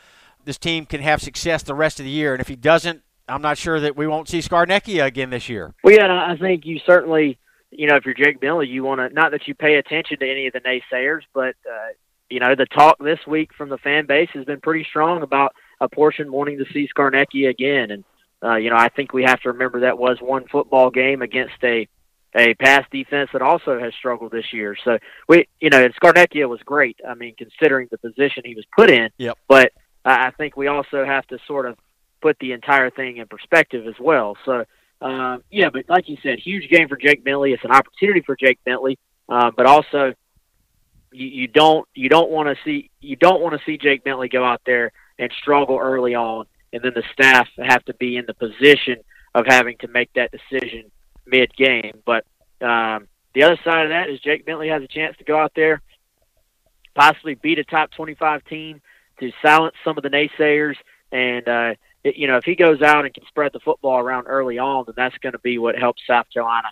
[0.43, 2.33] this team can have success the rest of the year.
[2.33, 5.73] And if he doesn't, I'm not sure that we won't see Scarnecchia again this year.
[5.83, 7.39] Well, yeah, I think you certainly,
[7.77, 10.29] you know, if you're Jake Bentley, you want to not that you pay attention to
[10.29, 11.93] any of the naysayers, but uh,
[12.29, 15.55] you know, the talk this week from the fan base has been pretty strong about
[15.79, 17.91] a portion wanting to see Scarnecchia again.
[17.91, 18.03] And,
[18.43, 21.55] uh, you know, I think we have to remember that was one football game against
[21.63, 21.87] a,
[22.35, 24.75] a pass defense that also has struggled this year.
[24.83, 26.99] So we, you know, and Scarnecchia was great.
[27.07, 29.09] I mean, considering the position he was put in.
[29.17, 29.37] Yep.
[29.47, 31.77] But I think we also have to sort of
[32.21, 34.37] put the entire thing in perspective as well.
[34.45, 34.65] So,
[35.01, 37.53] uh, yeah, but like you said, huge game for Jake Bentley.
[37.53, 38.97] It's an opportunity for Jake Bentley,
[39.29, 40.13] uh, but also
[41.11, 44.29] you, you don't you don't want to see you don't want to see Jake Bentley
[44.29, 48.25] go out there and struggle early on, and then the staff have to be in
[48.25, 48.97] the position
[49.33, 50.91] of having to make that decision
[51.25, 52.01] mid game.
[52.05, 52.25] But
[52.61, 55.51] um, the other side of that is Jake Bentley has a chance to go out
[55.55, 55.81] there,
[56.95, 58.81] possibly beat a top 25 team
[59.19, 60.75] to silence some of the naysayers.
[61.11, 61.75] And, uh,
[62.13, 64.93] you know, if he goes out and can spread the football around early on, then
[64.95, 66.69] that's going to be what helps South Carolina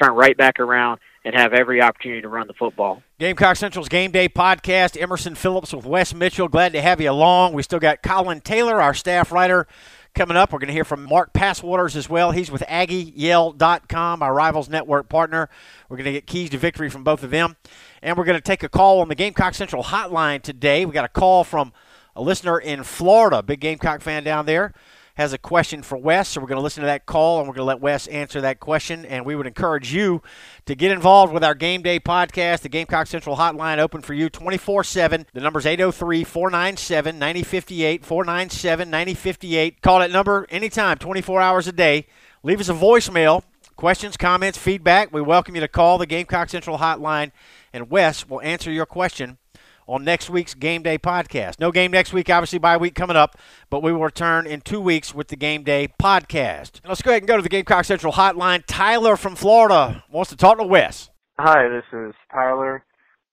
[0.00, 3.02] turn right back around and have every opportunity to run the football.
[3.18, 5.00] Gamecock Central's Game Day podcast.
[5.00, 6.48] Emerson Phillips with Wes Mitchell.
[6.48, 7.52] Glad to have you along.
[7.52, 9.66] We still got Colin Taylor, our staff writer,
[10.14, 10.52] coming up.
[10.52, 12.30] We're going to hear from Mark Passwaters as well.
[12.30, 15.48] He's with AggieYell.com, our Rivals Network partner.
[15.88, 17.56] We're going to get keys to victory from both of them.
[18.02, 20.86] And we're going to take a call on the Gamecock Central hotline today.
[20.86, 21.72] We got a call from
[22.16, 24.72] a listener in Florida, big Gamecock fan down there
[25.16, 27.54] has a question for Wes, so we're going to listen to that call and we're
[27.54, 29.06] going to let Wes answer that question.
[29.06, 30.22] And we would encourage you
[30.66, 34.28] to get involved with our Game Day podcast, the Gamecock Central Hotline, open for you
[34.28, 35.26] 24 7.
[35.32, 39.80] The number is 803 497 9058, 497 9058.
[39.80, 42.06] Call that number anytime, 24 hours a day.
[42.42, 43.42] Leave us a voicemail.
[43.76, 45.12] Questions, comments, feedback.
[45.12, 47.32] We welcome you to call the Gamecock Central Hotline,
[47.72, 49.38] and Wes will answer your question
[49.86, 51.60] on next week's Game Day podcast.
[51.60, 53.36] No game next week, obviously, bye week coming up,
[53.70, 56.80] but we will return in two weeks with the Game Day podcast.
[56.86, 58.64] Let's go ahead and go to the Gamecock Central hotline.
[58.66, 61.10] Tyler from Florida wants to talk to Wes.
[61.38, 62.84] Hi, this is Tyler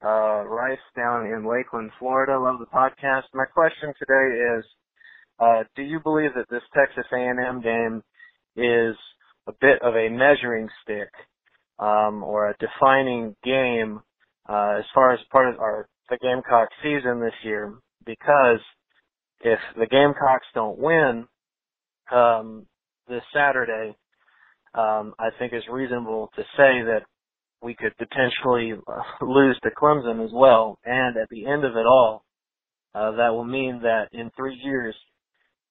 [0.04, 2.39] uh, Rice down in Lakeland, Florida.
[2.39, 3.24] Love the podcast.
[3.34, 4.66] My question today is,
[5.39, 8.04] uh, do you believe that this Texas A&M game
[8.56, 8.96] is
[9.48, 11.10] a bit of a measuring stick
[11.80, 14.02] um, or a defining game
[14.48, 17.74] uh, as far as part of our the Gamecock season this year
[18.06, 18.60] because
[19.42, 21.28] if the Gamecocks don't win
[22.12, 22.66] um,
[23.08, 23.96] this Saturday,
[24.74, 27.02] um, I think it's reasonable to say that
[27.62, 30.80] we could potentially uh, lose to Clemson as well.
[30.86, 32.24] And at the end of it all,
[32.96, 34.96] uh, that will mean that in three years,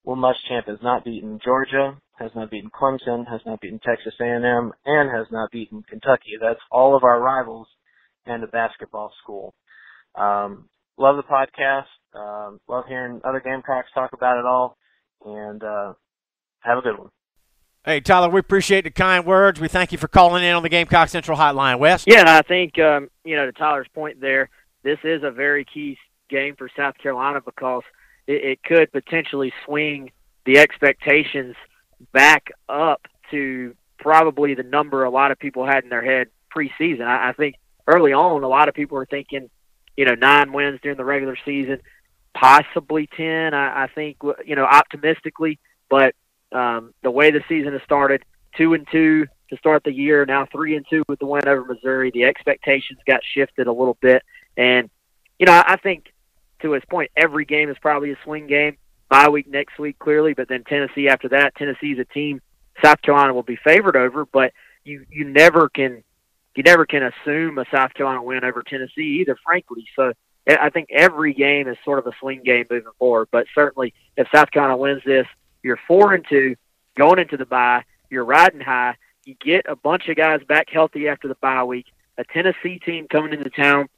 [0.04, 4.72] Will Muschamp has not beaten Georgia, has not beaten Clemson, has not beaten Texas A&M,
[4.84, 6.32] and has not beaten Kentucky.
[6.40, 7.68] That's all of our rivals
[8.26, 9.54] and a basketball school.
[10.14, 11.86] Um, love the podcast.
[12.14, 14.76] Um, love hearing other Gamecocks talk about it all.
[15.24, 15.94] And uh,
[16.60, 17.08] have a good one.
[17.84, 19.60] Hey, Tyler, we appreciate the kind words.
[19.60, 21.78] We thank you for calling in on the Gamecock Central Hotline.
[21.78, 22.04] Wes?
[22.06, 24.50] Yeah, I think, um, you know, to Tyler's point there,
[24.82, 25.96] this is a very key
[26.28, 27.82] game for South Carolina because
[28.26, 30.12] it, it could potentially swing
[30.44, 31.56] the expectations
[32.12, 37.02] back up to probably the number a lot of people had in their head preseason.
[37.02, 39.48] I, I think early on, a lot of people were thinking–
[39.96, 41.80] you know, nine wins during the regular season,
[42.34, 45.58] possibly 10, I, I think, you know, optimistically.
[45.88, 46.14] But
[46.52, 48.24] um, the way the season has started,
[48.56, 51.64] two and two to start the year, now three and two with the win over
[51.64, 54.22] Missouri, the expectations got shifted a little bit.
[54.56, 54.90] And,
[55.38, 56.12] you know, I, think
[56.60, 58.76] to his point, every game is probably a swing game.
[59.08, 61.54] Bye week next week, clearly, but then Tennessee after that.
[61.56, 62.40] Tennessee's a team
[62.82, 64.52] South Carolina will be favored over, but
[64.84, 66.02] you you never can
[66.54, 69.86] you never can assume a South Carolina win over Tennessee either, frankly.
[69.96, 70.12] So
[70.46, 73.28] eh, I think every game is sort of a swing game moving forward.
[73.30, 75.26] But certainly, if South Carolina wins this,
[75.62, 76.56] you're four and two
[76.96, 77.84] going into the bye.
[78.10, 78.96] You're riding high.
[79.24, 81.86] You get a bunch of guys back healthy after the bye week.
[82.18, 83.88] A Tennessee team coming into town.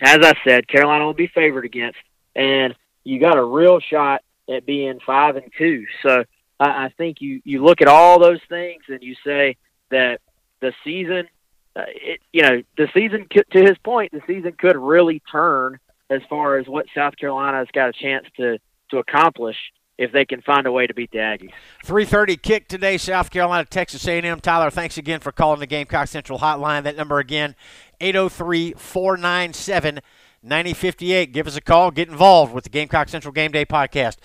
[0.00, 1.98] As I said, Carolina will be favored against,
[2.34, 5.86] and you got a real shot at being five and two.
[6.02, 6.24] So
[6.60, 9.56] I, I think you you look at all those things and you say
[9.90, 10.20] that
[10.60, 11.28] the season,
[11.76, 15.78] uh, it, you know, the season could, to his point, the season could really turn
[16.08, 18.58] as far as what South Carolina has got a chance to
[18.90, 19.56] to accomplish
[19.98, 21.52] if they can find a way to beat the Aggies.
[21.84, 24.40] 3:30 kick today, South Carolina, Texas A&M.
[24.40, 26.82] Tyler, thanks again for calling the Gamecock Central hotline.
[26.84, 27.54] That number again,
[28.00, 30.00] 803-497
[30.42, 31.32] 9058.
[31.32, 31.90] Give us a call.
[31.90, 34.16] Get involved with the Gamecock Central Game Day podcast.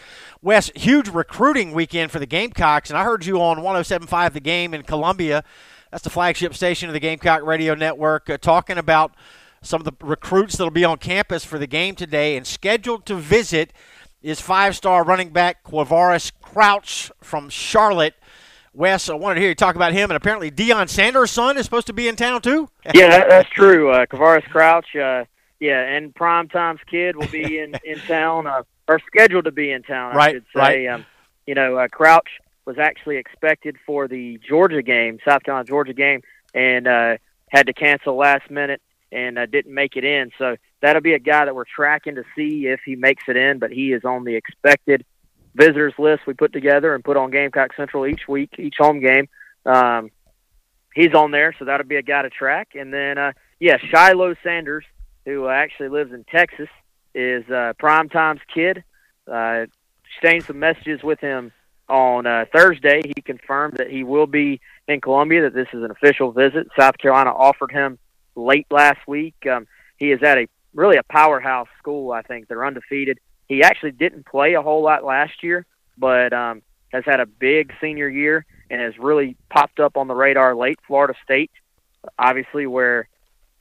[0.41, 4.73] Wes, huge recruiting weekend for the Gamecocks, and I heard you on 107.5 The Game
[4.73, 5.43] in Columbia.
[5.91, 9.13] That's the flagship station of the Gamecock Radio Network, uh, talking about
[9.61, 13.15] some of the recruits that'll be on campus for the game today and scheduled to
[13.15, 13.73] visit
[14.23, 18.15] is five-star running back Quavaris Crouch from Charlotte.
[18.73, 21.65] Wes, I wanted to hear you talk about him, and apparently Deion Sanders' son is
[21.65, 22.69] supposed to be in town too.
[22.93, 23.91] yeah, that, that's true.
[23.91, 25.25] Uh, Quavaris Crouch, uh,
[25.59, 29.71] yeah, and Prime Time's kid will be in in town, uh, or scheduled to be
[29.71, 30.15] in town.
[30.15, 30.59] Right, I should say.
[30.59, 30.87] right.
[30.87, 31.05] Um,
[31.45, 32.29] you know, uh, Crouch
[32.65, 36.21] was actually expected for the Georgia game, South Carolina Georgia game,
[36.53, 37.17] and uh,
[37.49, 40.31] had to cancel last minute and uh, didn't make it in.
[40.37, 43.59] So that'll be a guy that we're tracking to see if he makes it in.
[43.59, 45.05] But he is on the expected
[45.53, 49.27] visitors list we put together and put on Gamecock Central each week, each home game.
[49.65, 50.11] Um,
[50.95, 52.69] he's on there, so that'll be a guy to track.
[52.75, 54.85] And then, uh, yeah, Shiloh Sanders
[55.25, 56.69] who actually lives in Texas,
[57.13, 58.83] is uh, Prime Time's kid.
[59.31, 59.65] Uh,
[60.05, 61.51] exchanged some messages with him
[61.89, 63.01] on uh, Thursday.
[63.05, 66.67] He confirmed that he will be in Columbia, that this is an official visit.
[66.77, 67.99] South Carolina offered him
[68.35, 69.35] late last week.
[69.49, 69.67] Um,
[69.97, 72.47] he is at a really a powerhouse school, I think.
[72.47, 73.19] They're undefeated.
[73.47, 75.65] He actually didn't play a whole lot last year,
[75.97, 76.61] but um,
[76.93, 80.79] has had a big senior year and has really popped up on the radar late.
[80.87, 81.51] Florida State,
[82.17, 83.09] obviously, where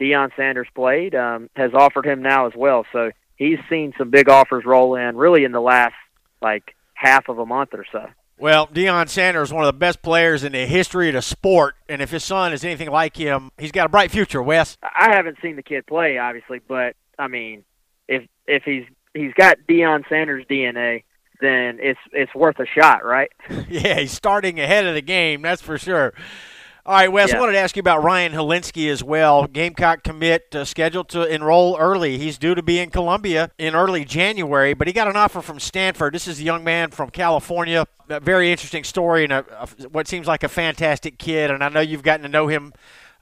[0.00, 2.86] Deion Sanders played, um, has offered him now as well.
[2.92, 5.94] So he's seen some big offers roll in really in the last
[6.40, 8.06] like half of a month or so.
[8.38, 11.74] Well, Deion Sanders is one of the best players in the history of the sport,
[11.88, 14.42] and if his son is anything like him, he's got a bright future.
[14.42, 17.64] Wes, I haven't seen the kid play, obviously, but I mean,
[18.08, 18.84] if if he's
[19.14, 21.04] he's got Deion Sanders DNA,
[21.40, 23.30] then it's it's worth a shot, right?
[23.68, 26.14] yeah, he's starting ahead of the game, that's for sure.
[26.90, 27.36] All right, Wes, yeah.
[27.36, 29.46] I wanted to ask you about Ryan Hilinski as well.
[29.46, 32.18] Gamecock commit uh, scheduled to enroll early.
[32.18, 35.60] He's due to be in Columbia in early January, but he got an offer from
[35.60, 36.12] Stanford.
[36.12, 37.86] This is a young man from California.
[38.08, 41.52] A very interesting story and a, a, what seems like a fantastic kid.
[41.52, 42.72] And I know you've gotten to know him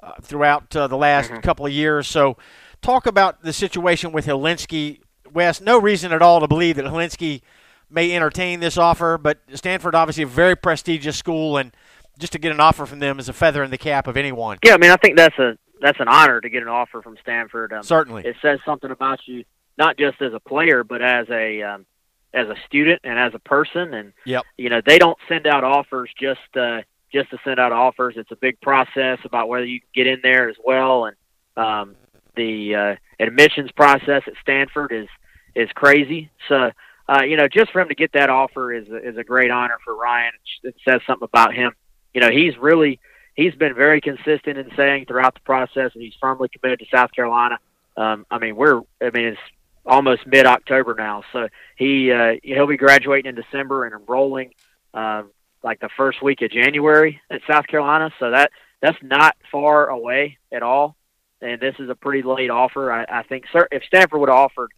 [0.02, 1.40] uh, throughout uh, the last mm-hmm.
[1.40, 2.09] couple of years.
[2.09, 2.38] So,
[2.81, 5.00] talk about the situation with Hilinski.
[5.31, 7.42] Wes, no reason at all to believe that Hilinski
[7.90, 11.76] may entertain this offer, but Stanford obviously a very prestigious school and–
[12.18, 14.59] just to get an offer from them is a feather in the cap of anyone.
[14.64, 17.16] Yeah, I mean, I think that's a that's an honor to get an offer from
[17.22, 17.72] Stanford.
[17.72, 19.44] Um, Certainly, it says something about you,
[19.76, 21.87] not just as a player, but as a um,
[22.35, 23.94] as a student and as a person.
[23.94, 24.44] And yep.
[24.57, 28.14] you know, they don't send out offers just uh, just to send out offers.
[28.16, 31.07] It's a big process about whether you can get in there as well.
[31.07, 31.16] And
[31.57, 31.96] um,
[32.37, 35.09] the uh, admissions process at Stanford is
[35.54, 36.31] is crazy.
[36.48, 36.70] So.
[37.11, 39.78] Uh, you know, just for him to get that offer is is a great honor
[39.83, 40.31] for Ryan.
[40.62, 41.72] It says something about him
[42.18, 42.98] you know, he's really
[43.37, 47.12] he's been very consistent in saying throughout the process that he's firmly committed to South
[47.12, 47.61] Carolina.
[47.96, 49.40] Um, I mean, we're I mean it's
[49.87, 54.50] almost mid October now, so he uh, he'll be graduating in December and enrolling
[54.92, 55.22] uh,
[55.62, 58.12] like the first week of January at South Carolina.
[58.18, 58.50] So that
[58.83, 60.96] that's not far away at all,
[61.40, 62.90] and this is a pretty late offer.
[62.90, 64.72] I, I think sir, if Stanford would have offered,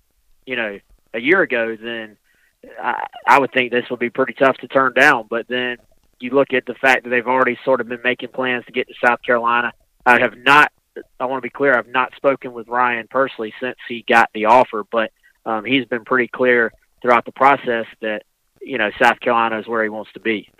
[0.44, 0.79] you know,
[1.14, 2.18] a year ago, then
[2.79, 5.26] I, I would think this would be pretty tough to turn down.
[5.31, 5.79] But then
[6.20, 8.88] you look at the fact that they've already sort of been making plans to get
[8.88, 9.72] to South Carolina.
[10.06, 10.72] I have not.
[11.18, 11.76] I want to be clear.
[11.76, 15.12] I've not spoken with Ryan personally since he got the offer, but
[15.47, 18.22] um, he's been pretty clear throughout the process that
[18.61, 20.51] you know South Carolina is where he wants to be.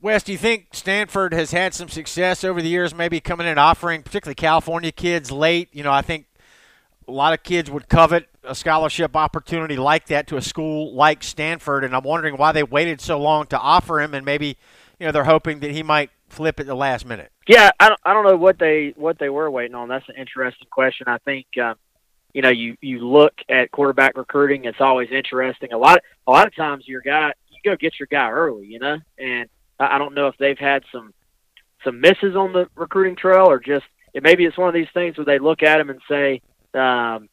[0.00, 3.56] Wes, do you think Stanford has had some success over the years, maybe coming in
[3.56, 5.68] offering, particularly California kids late?
[5.72, 6.26] You know, I think
[7.06, 11.22] a lot of kids would covet a scholarship opportunity like that to a school like
[11.22, 14.56] Stanford, and I'm wondering why they waited so long to offer him, and maybe
[14.98, 17.30] you know they're hoping that he might flip at the last minute.
[17.46, 19.88] Yeah, I don't, I don't know what they what they were waiting on.
[19.88, 21.06] That's an interesting question.
[21.08, 21.74] I think uh,
[22.32, 24.64] you know you you look at quarterback recruiting.
[24.64, 25.72] It's always interesting.
[25.72, 28.78] A lot a lot of times your guy you go get your guy early, you
[28.78, 31.12] know, and I, I don't know if they've had some
[31.84, 33.84] some misses on the recruiting trail or just
[34.14, 36.42] it, maybe it's one of these things where they look at him and say.
[36.74, 37.28] Um,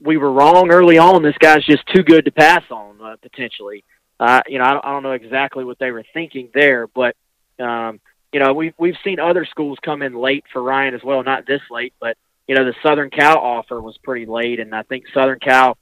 [0.00, 1.22] we were wrong early on.
[1.22, 3.84] This guy's just too good to pass on uh, potentially.
[4.18, 7.16] Uh, you know, I don't, I don't know exactly what they were thinking there, but
[7.58, 8.00] um,
[8.32, 11.22] you know, we've we've seen other schools come in late for Ryan as well.
[11.22, 12.16] Not this late, but
[12.46, 15.76] you know, the Southern Cal offer was pretty late, and I think Southern Cal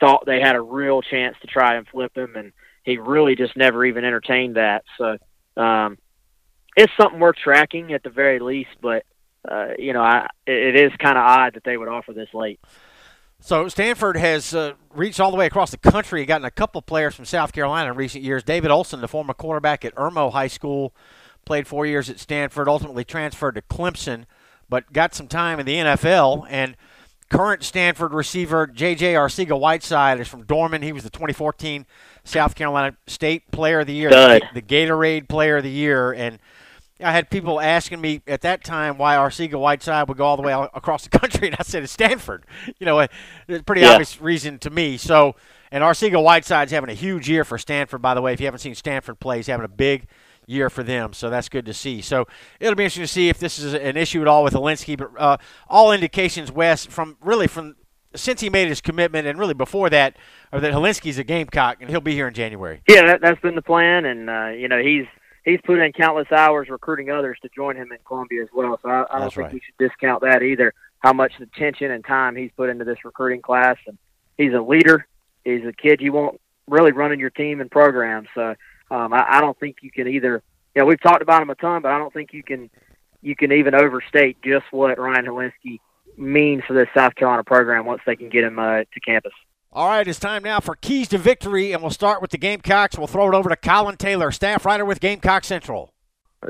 [0.00, 2.52] thought they had a real chance to try and flip him, and
[2.84, 4.84] he really just never even entertained that.
[4.98, 5.18] So
[5.56, 5.98] um,
[6.76, 8.70] it's something worth tracking at the very least.
[8.80, 9.04] But
[9.48, 12.60] uh, you know, I, it is kind of odd that they would offer this late.
[13.40, 17.14] So Stanford has uh, reached all the way across the country, gotten a couple players
[17.14, 18.42] from South Carolina in recent years.
[18.42, 20.94] David Olson, the former quarterback at Irmo High School,
[21.46, 24.26] played four years at Stanford, ultimately transferred to Clemson,
[24.68, 26.46] but got some time in the NFL.
[26.50, 26.76] And
[27.30, 29.14] current Stanford receiver J.J.
[29.14, 30.82] Arcega-Whiteside is from Dorman.
[30.82, 31.86] He was the 2014
[32.24, 36.38] South Carolina State Player of the Year, the, the Gatorade Player of the Year, and–
[37.02, 40.52] I had people asking me at that time why Arcega-Whiteside would go all the way
[40.52, 42.44] across the country, and I said it's Stanford.
[42.78, 43.12] You know, it's
[43.48, 43.92] a pretty yeah.
[43.92, 44.96] obvious reason to me.
[44.96, 45.34] So,
[45.70, 48.32] and Arcega-Whiteside's having a huge year for Stanford, by the way.
[48.32, 50.06] If you haven't seen Stanford play, he's having a big
[50.46, 52.00] year for them, so that's good to see.
[52.00, 52.26] So
[52.58, 55.10] it'll be interesting to see if this is an issue at all with Hilinski, but
[55.16, 55.36] uh,
[55.68, 57.76] all indications, Wes, from really from
[58.14, 60.16] since he made his commitment and really before that,
[60.52, 62.82] are that Hilinski's a Gamecock and he'll be here in January.
[62.88, 65.06] Yeah, that, has been the plan, and uh, you know he's
[65.44, 68.78] he's put in countless hours recruiting others to join him in Columbia as well.
[68.82, 69.54] So I, I don't think right.
[69.54, 70.74] we should discount that either.
[70.98, 73.96] How much attention and time he's put into this recruiting class, and
[74.36, 75.06] he's a leader.
[75.44, 78.26] He's a kid you want really running your team and program.
[78.34, 78.54] So
[78.90, 80.42] um, I, I don't think you can either.
[80.74, 82.70] You know, we've talked about him a ton, but I don't think you can
[83.22, 85.80] you can even overstate just what Ryan Hilinski
[86.16, 89.32] means for this South Carolina program once they can get him uh, to campus.
[89.72, 92.98] All right, it's time now for keys to victory, and we'll start with the Gamecocks.
[92.98, 95.94] We'll throw it over to Colin Taylor, staff writer with Gamecock Central.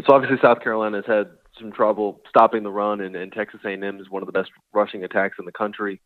[0.06, 4.00] So obviously, South Carolina has had some trouble stopping the run, and, and Texas A&M
[4.00, 6.00] is one of the best rushing attacks in the country.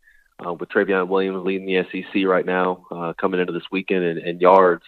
[0.45, 4.19] Uh, with Trayveon Williams leading the SEC right now, uh, coming into this weekend in,
[4.19, 4.83] in yards,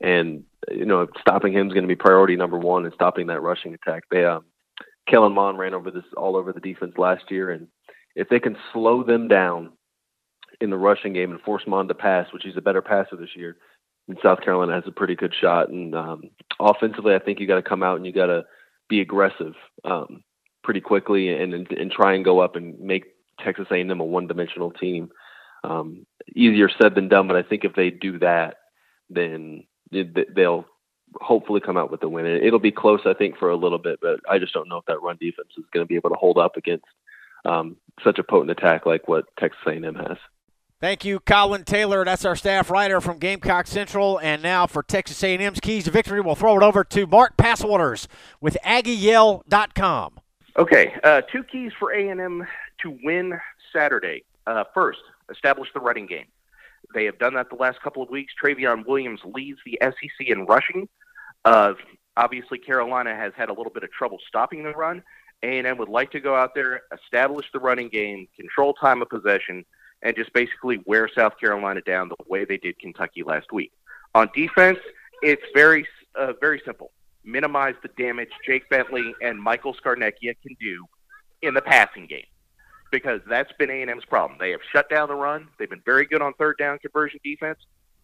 [0.00, 3.42] and you know stopping him is going to be priority number one, and stopping that
[3.42, 4.04] rushing attack.
[4.10, 4.46] They, um,
[5.06, 7.68] Kellen Mond ran over this all over the defense last year, and
[8.14, 9.72] if they can slow them down
[10.60, 13.36] in the rushing game and force Mond to pass, which he's a better passer this
[13.36, 13.56] year.
[14.08, 15.68] And South Carolina has a pretty good shot.
[15.68, 16.22] And um,
[16.60, 18.44] offensively, I think you got to come out and you got to
[18.88, 19.54] be aggressive
[19.84, 20.22] um,
[20.62, 23.04] pretty quickly and, and, and try and go up and make
[23.44, 25.10] Texas A&M a one-dimensional team.
[25.64, 28.56] Um, easier said than done, but I think if they do that,
[29.10, 30.66] then they'll
[31.20, 32.26] hopefully come out with the win.
[32.26, 34.84] It'll be close, I think, for a little bit, but I just don't know if
[34.86, 36.84] that run defense is going to be able to hold up against
[37.44, 40.18] um, such a potent attack like what Texas A&M has.
[40.86, 42.04] Thank you, Colin Taylor.
[42.04, 44.20] That's our staff writer from Gamecock Central.
[44.20, 48.06] And now for Texas A&M's keys to victory, we'll throw it over to Mark Passwaters
[48.40, 50.20] with AggieYell.com.
[50.56, 52.46] Okay, uh, two keys for A&M
[52.82, 53.36] to win
[53.72, 54.22] Saturday.
[54.46, 56.26] Uh, first, establish the running game.
[56.94, 58.32] They have done that the last couple of weeks.
[58.40, 60.88] Trayveon Williams leads the SEC in rushing.
[61.44, 61.74] Uh,
[62.16, 65.02] obviously, Carolina has had a little bit of trouble stopping the run.
[65.42, 69.64] A&M would like to go out there, establish the running game, control time of possession,
[70.02, 73.72] and just basically wear South Carolina down the way they did Kentucky last week.
[74.14, 74.78] On defense,
[75.22, 76.92] it's very uh, very simple.
[77.24, 80.86] Minimize the damage Jake Bentley and Michael Scarnecchia can do
[81.42, 82.24] in the passing game
[82.90, 84.38] because that's been A&M's problem.
[84.38, 85.48] They have shut down the run.
[85.58, 87.58] They've been very good on third down conversion defense,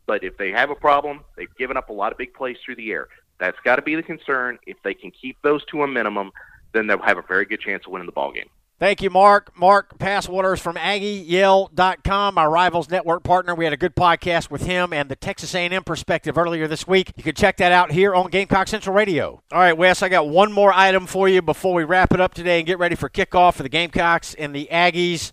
[0.07, 2.76] but if they have a problem, they've given up a lot of big plays through
[2.76, 3.09] the air.
[3.38, 4.59] That's got to be the concern.
[4.66, 6.30] If they can keep those to a minimum,
[6.72, 8.49] then they'll have a very good chance of winning the ball game.
[8.83, 9.57] Thank you, Mark.
[9.57, 13.55] Mark Passwaters from AggieYell.com, our Rivals Network partner.
[13.55, 17.12] We had a good podcast with him and the Texas A&M perspective earlier this week.
[17.16, 19.41] You can check that out here on Gamecock Central Radio.
[19.53, 22.35] All right, Wes, I got one more item for you before we wrap it up
[22.35, 25.30] today and get ready for kickoff for the Gamecocks and the Aggies.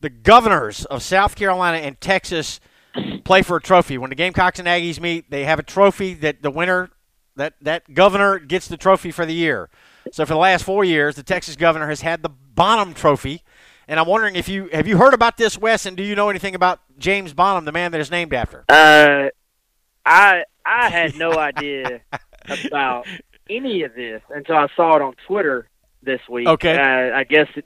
[0.00, 2.58] The governors of South Carolina and Texas
[3.22, 3.96] play for a trophy.
[3.96, 6.90] When the Gamecocks and Aggies meet, they have a trophy that the winner,
[7.36, 9.70] that, that governor gets the trophy for the year.
[10.12, 13.42] So for the last four years, the Texas governor has had the Bonham Trophy.
[13.86, 16.28] And I'm wondering if you have you heard about this, Wes, and do you know
[16.28, 18.64] anything about James Bonham, the man that is named after?
[18.68, 19.30] Uh,
[20.04, 22.02] I I had no idea
[22.66, 23.06] about
[23.48, 25.68] any of this until I saw it on Twitter
[26.02, 26.46] this week.
[26.46, 27.64] Okay, uh, I guess it,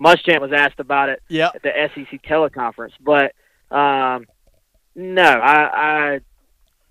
[0.00, 1.56] Muschamp was asked about it yep.
[1.56, 3.32] at the SEC teleconference, but
[3.74, 4.26] um,
[4.94, 6.20] no, I, I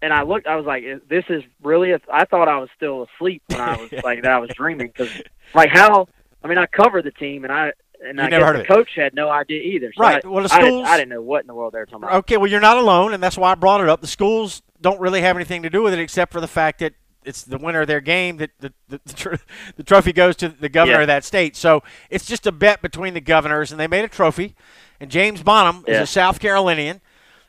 [0.04, 0.46] and I looked.
[0.46, 3.78] I was like, "This is really." A, I thought I was still asleep when I
[3.78, 4.32] was like that.
[4.32, 5.10] I was dreaming because,
[5.56, 6.08] like, how?
[6.44, 7.72] I mean, I covered the team, and I
[8.06, 9.92] and you I guess heard the coach had no idea either.
[9.96, 10.24] So right.
[10.24, 10.62] I, well, the schools.
[10.62, 12.16] I didn't, I didn't know what in the world they were talking about.
[12.18, 12.38] Okay.
[12.38, 14.02] Well, you're not alone, and that's why I brought it up.
[14.02, 16.94] The schools don't really have anything to do with it except for the fact that
[17.24, 19.36] it's the winner of their game that the the, the, tr-
[19.78, 21.02] the trophy goes to the governor Yeah.
[21.04, 21.56] of that state.
[21.56, 24.56] So it's just a bet between the governors, and they made a trophy.
[25.00, 27.02] And James Bonham is a South Carolinian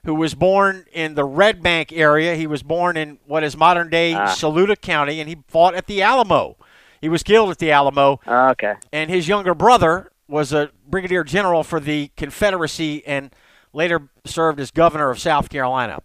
[0.04, 2.34] who was born in the Red Bank area.
[2.36, 4.26] He was born in what is modern day Ah.
[4.26, 6.56] Saluda County, and he fought at the Alamo.
[7.00, 8.74] He was killed at the Alamo Oh, okay.
[8.92, 13.30] and his younger brother was a brigadier general for the Confederacy and
[13.72, 16.00] later served as governor of South Carolina.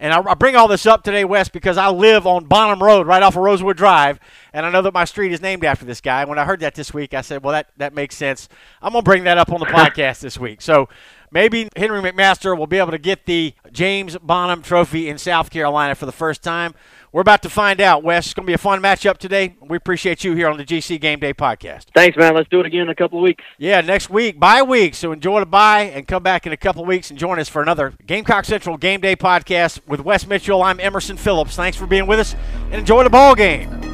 [0.00, 3.06] And I, I bring all this up today, Wes, because I live on Bonham Road,
[3.06, 4.18] right off of Rosewood Drive,
[4.52, 6.20] and I know that my street is named after this guy.
[6.22, 8.48] And When I heard that this week, I said, "Well, that that makes sense.
[8.82, 10.88] I'm gonna bring that up on the podcast this week." So
[11.34, 15.94] maybe Henry McMaster will be able to get the James Bonham Trophy in South Carolina
[15.94, 16.74] for the first time.
[17.12, 18.26] We're about to find out, Wes.
[18.26, 19.54] It's gonna be a fun matchup today.
[19.60, 21.86] We appreciate you here on the GC Game Day podcast.
[21.94, 22.34] Thanks, man.
[22.34, 23.44] Let's do it again in a couple of weeks.
[23.58, 24.94] Yeah, next week, bye week.
[24.94, 27.48] So enjoy the bye and come back in a couple of weeks and join us
[27.48, 30.62] for another Gamecock Central Game Day podcast with Wes Mitchell.
[30.62, 31.54] I'm Emerson Phillips.
[31.54, 33.93] Thanks for being with us and enjoy the ball game.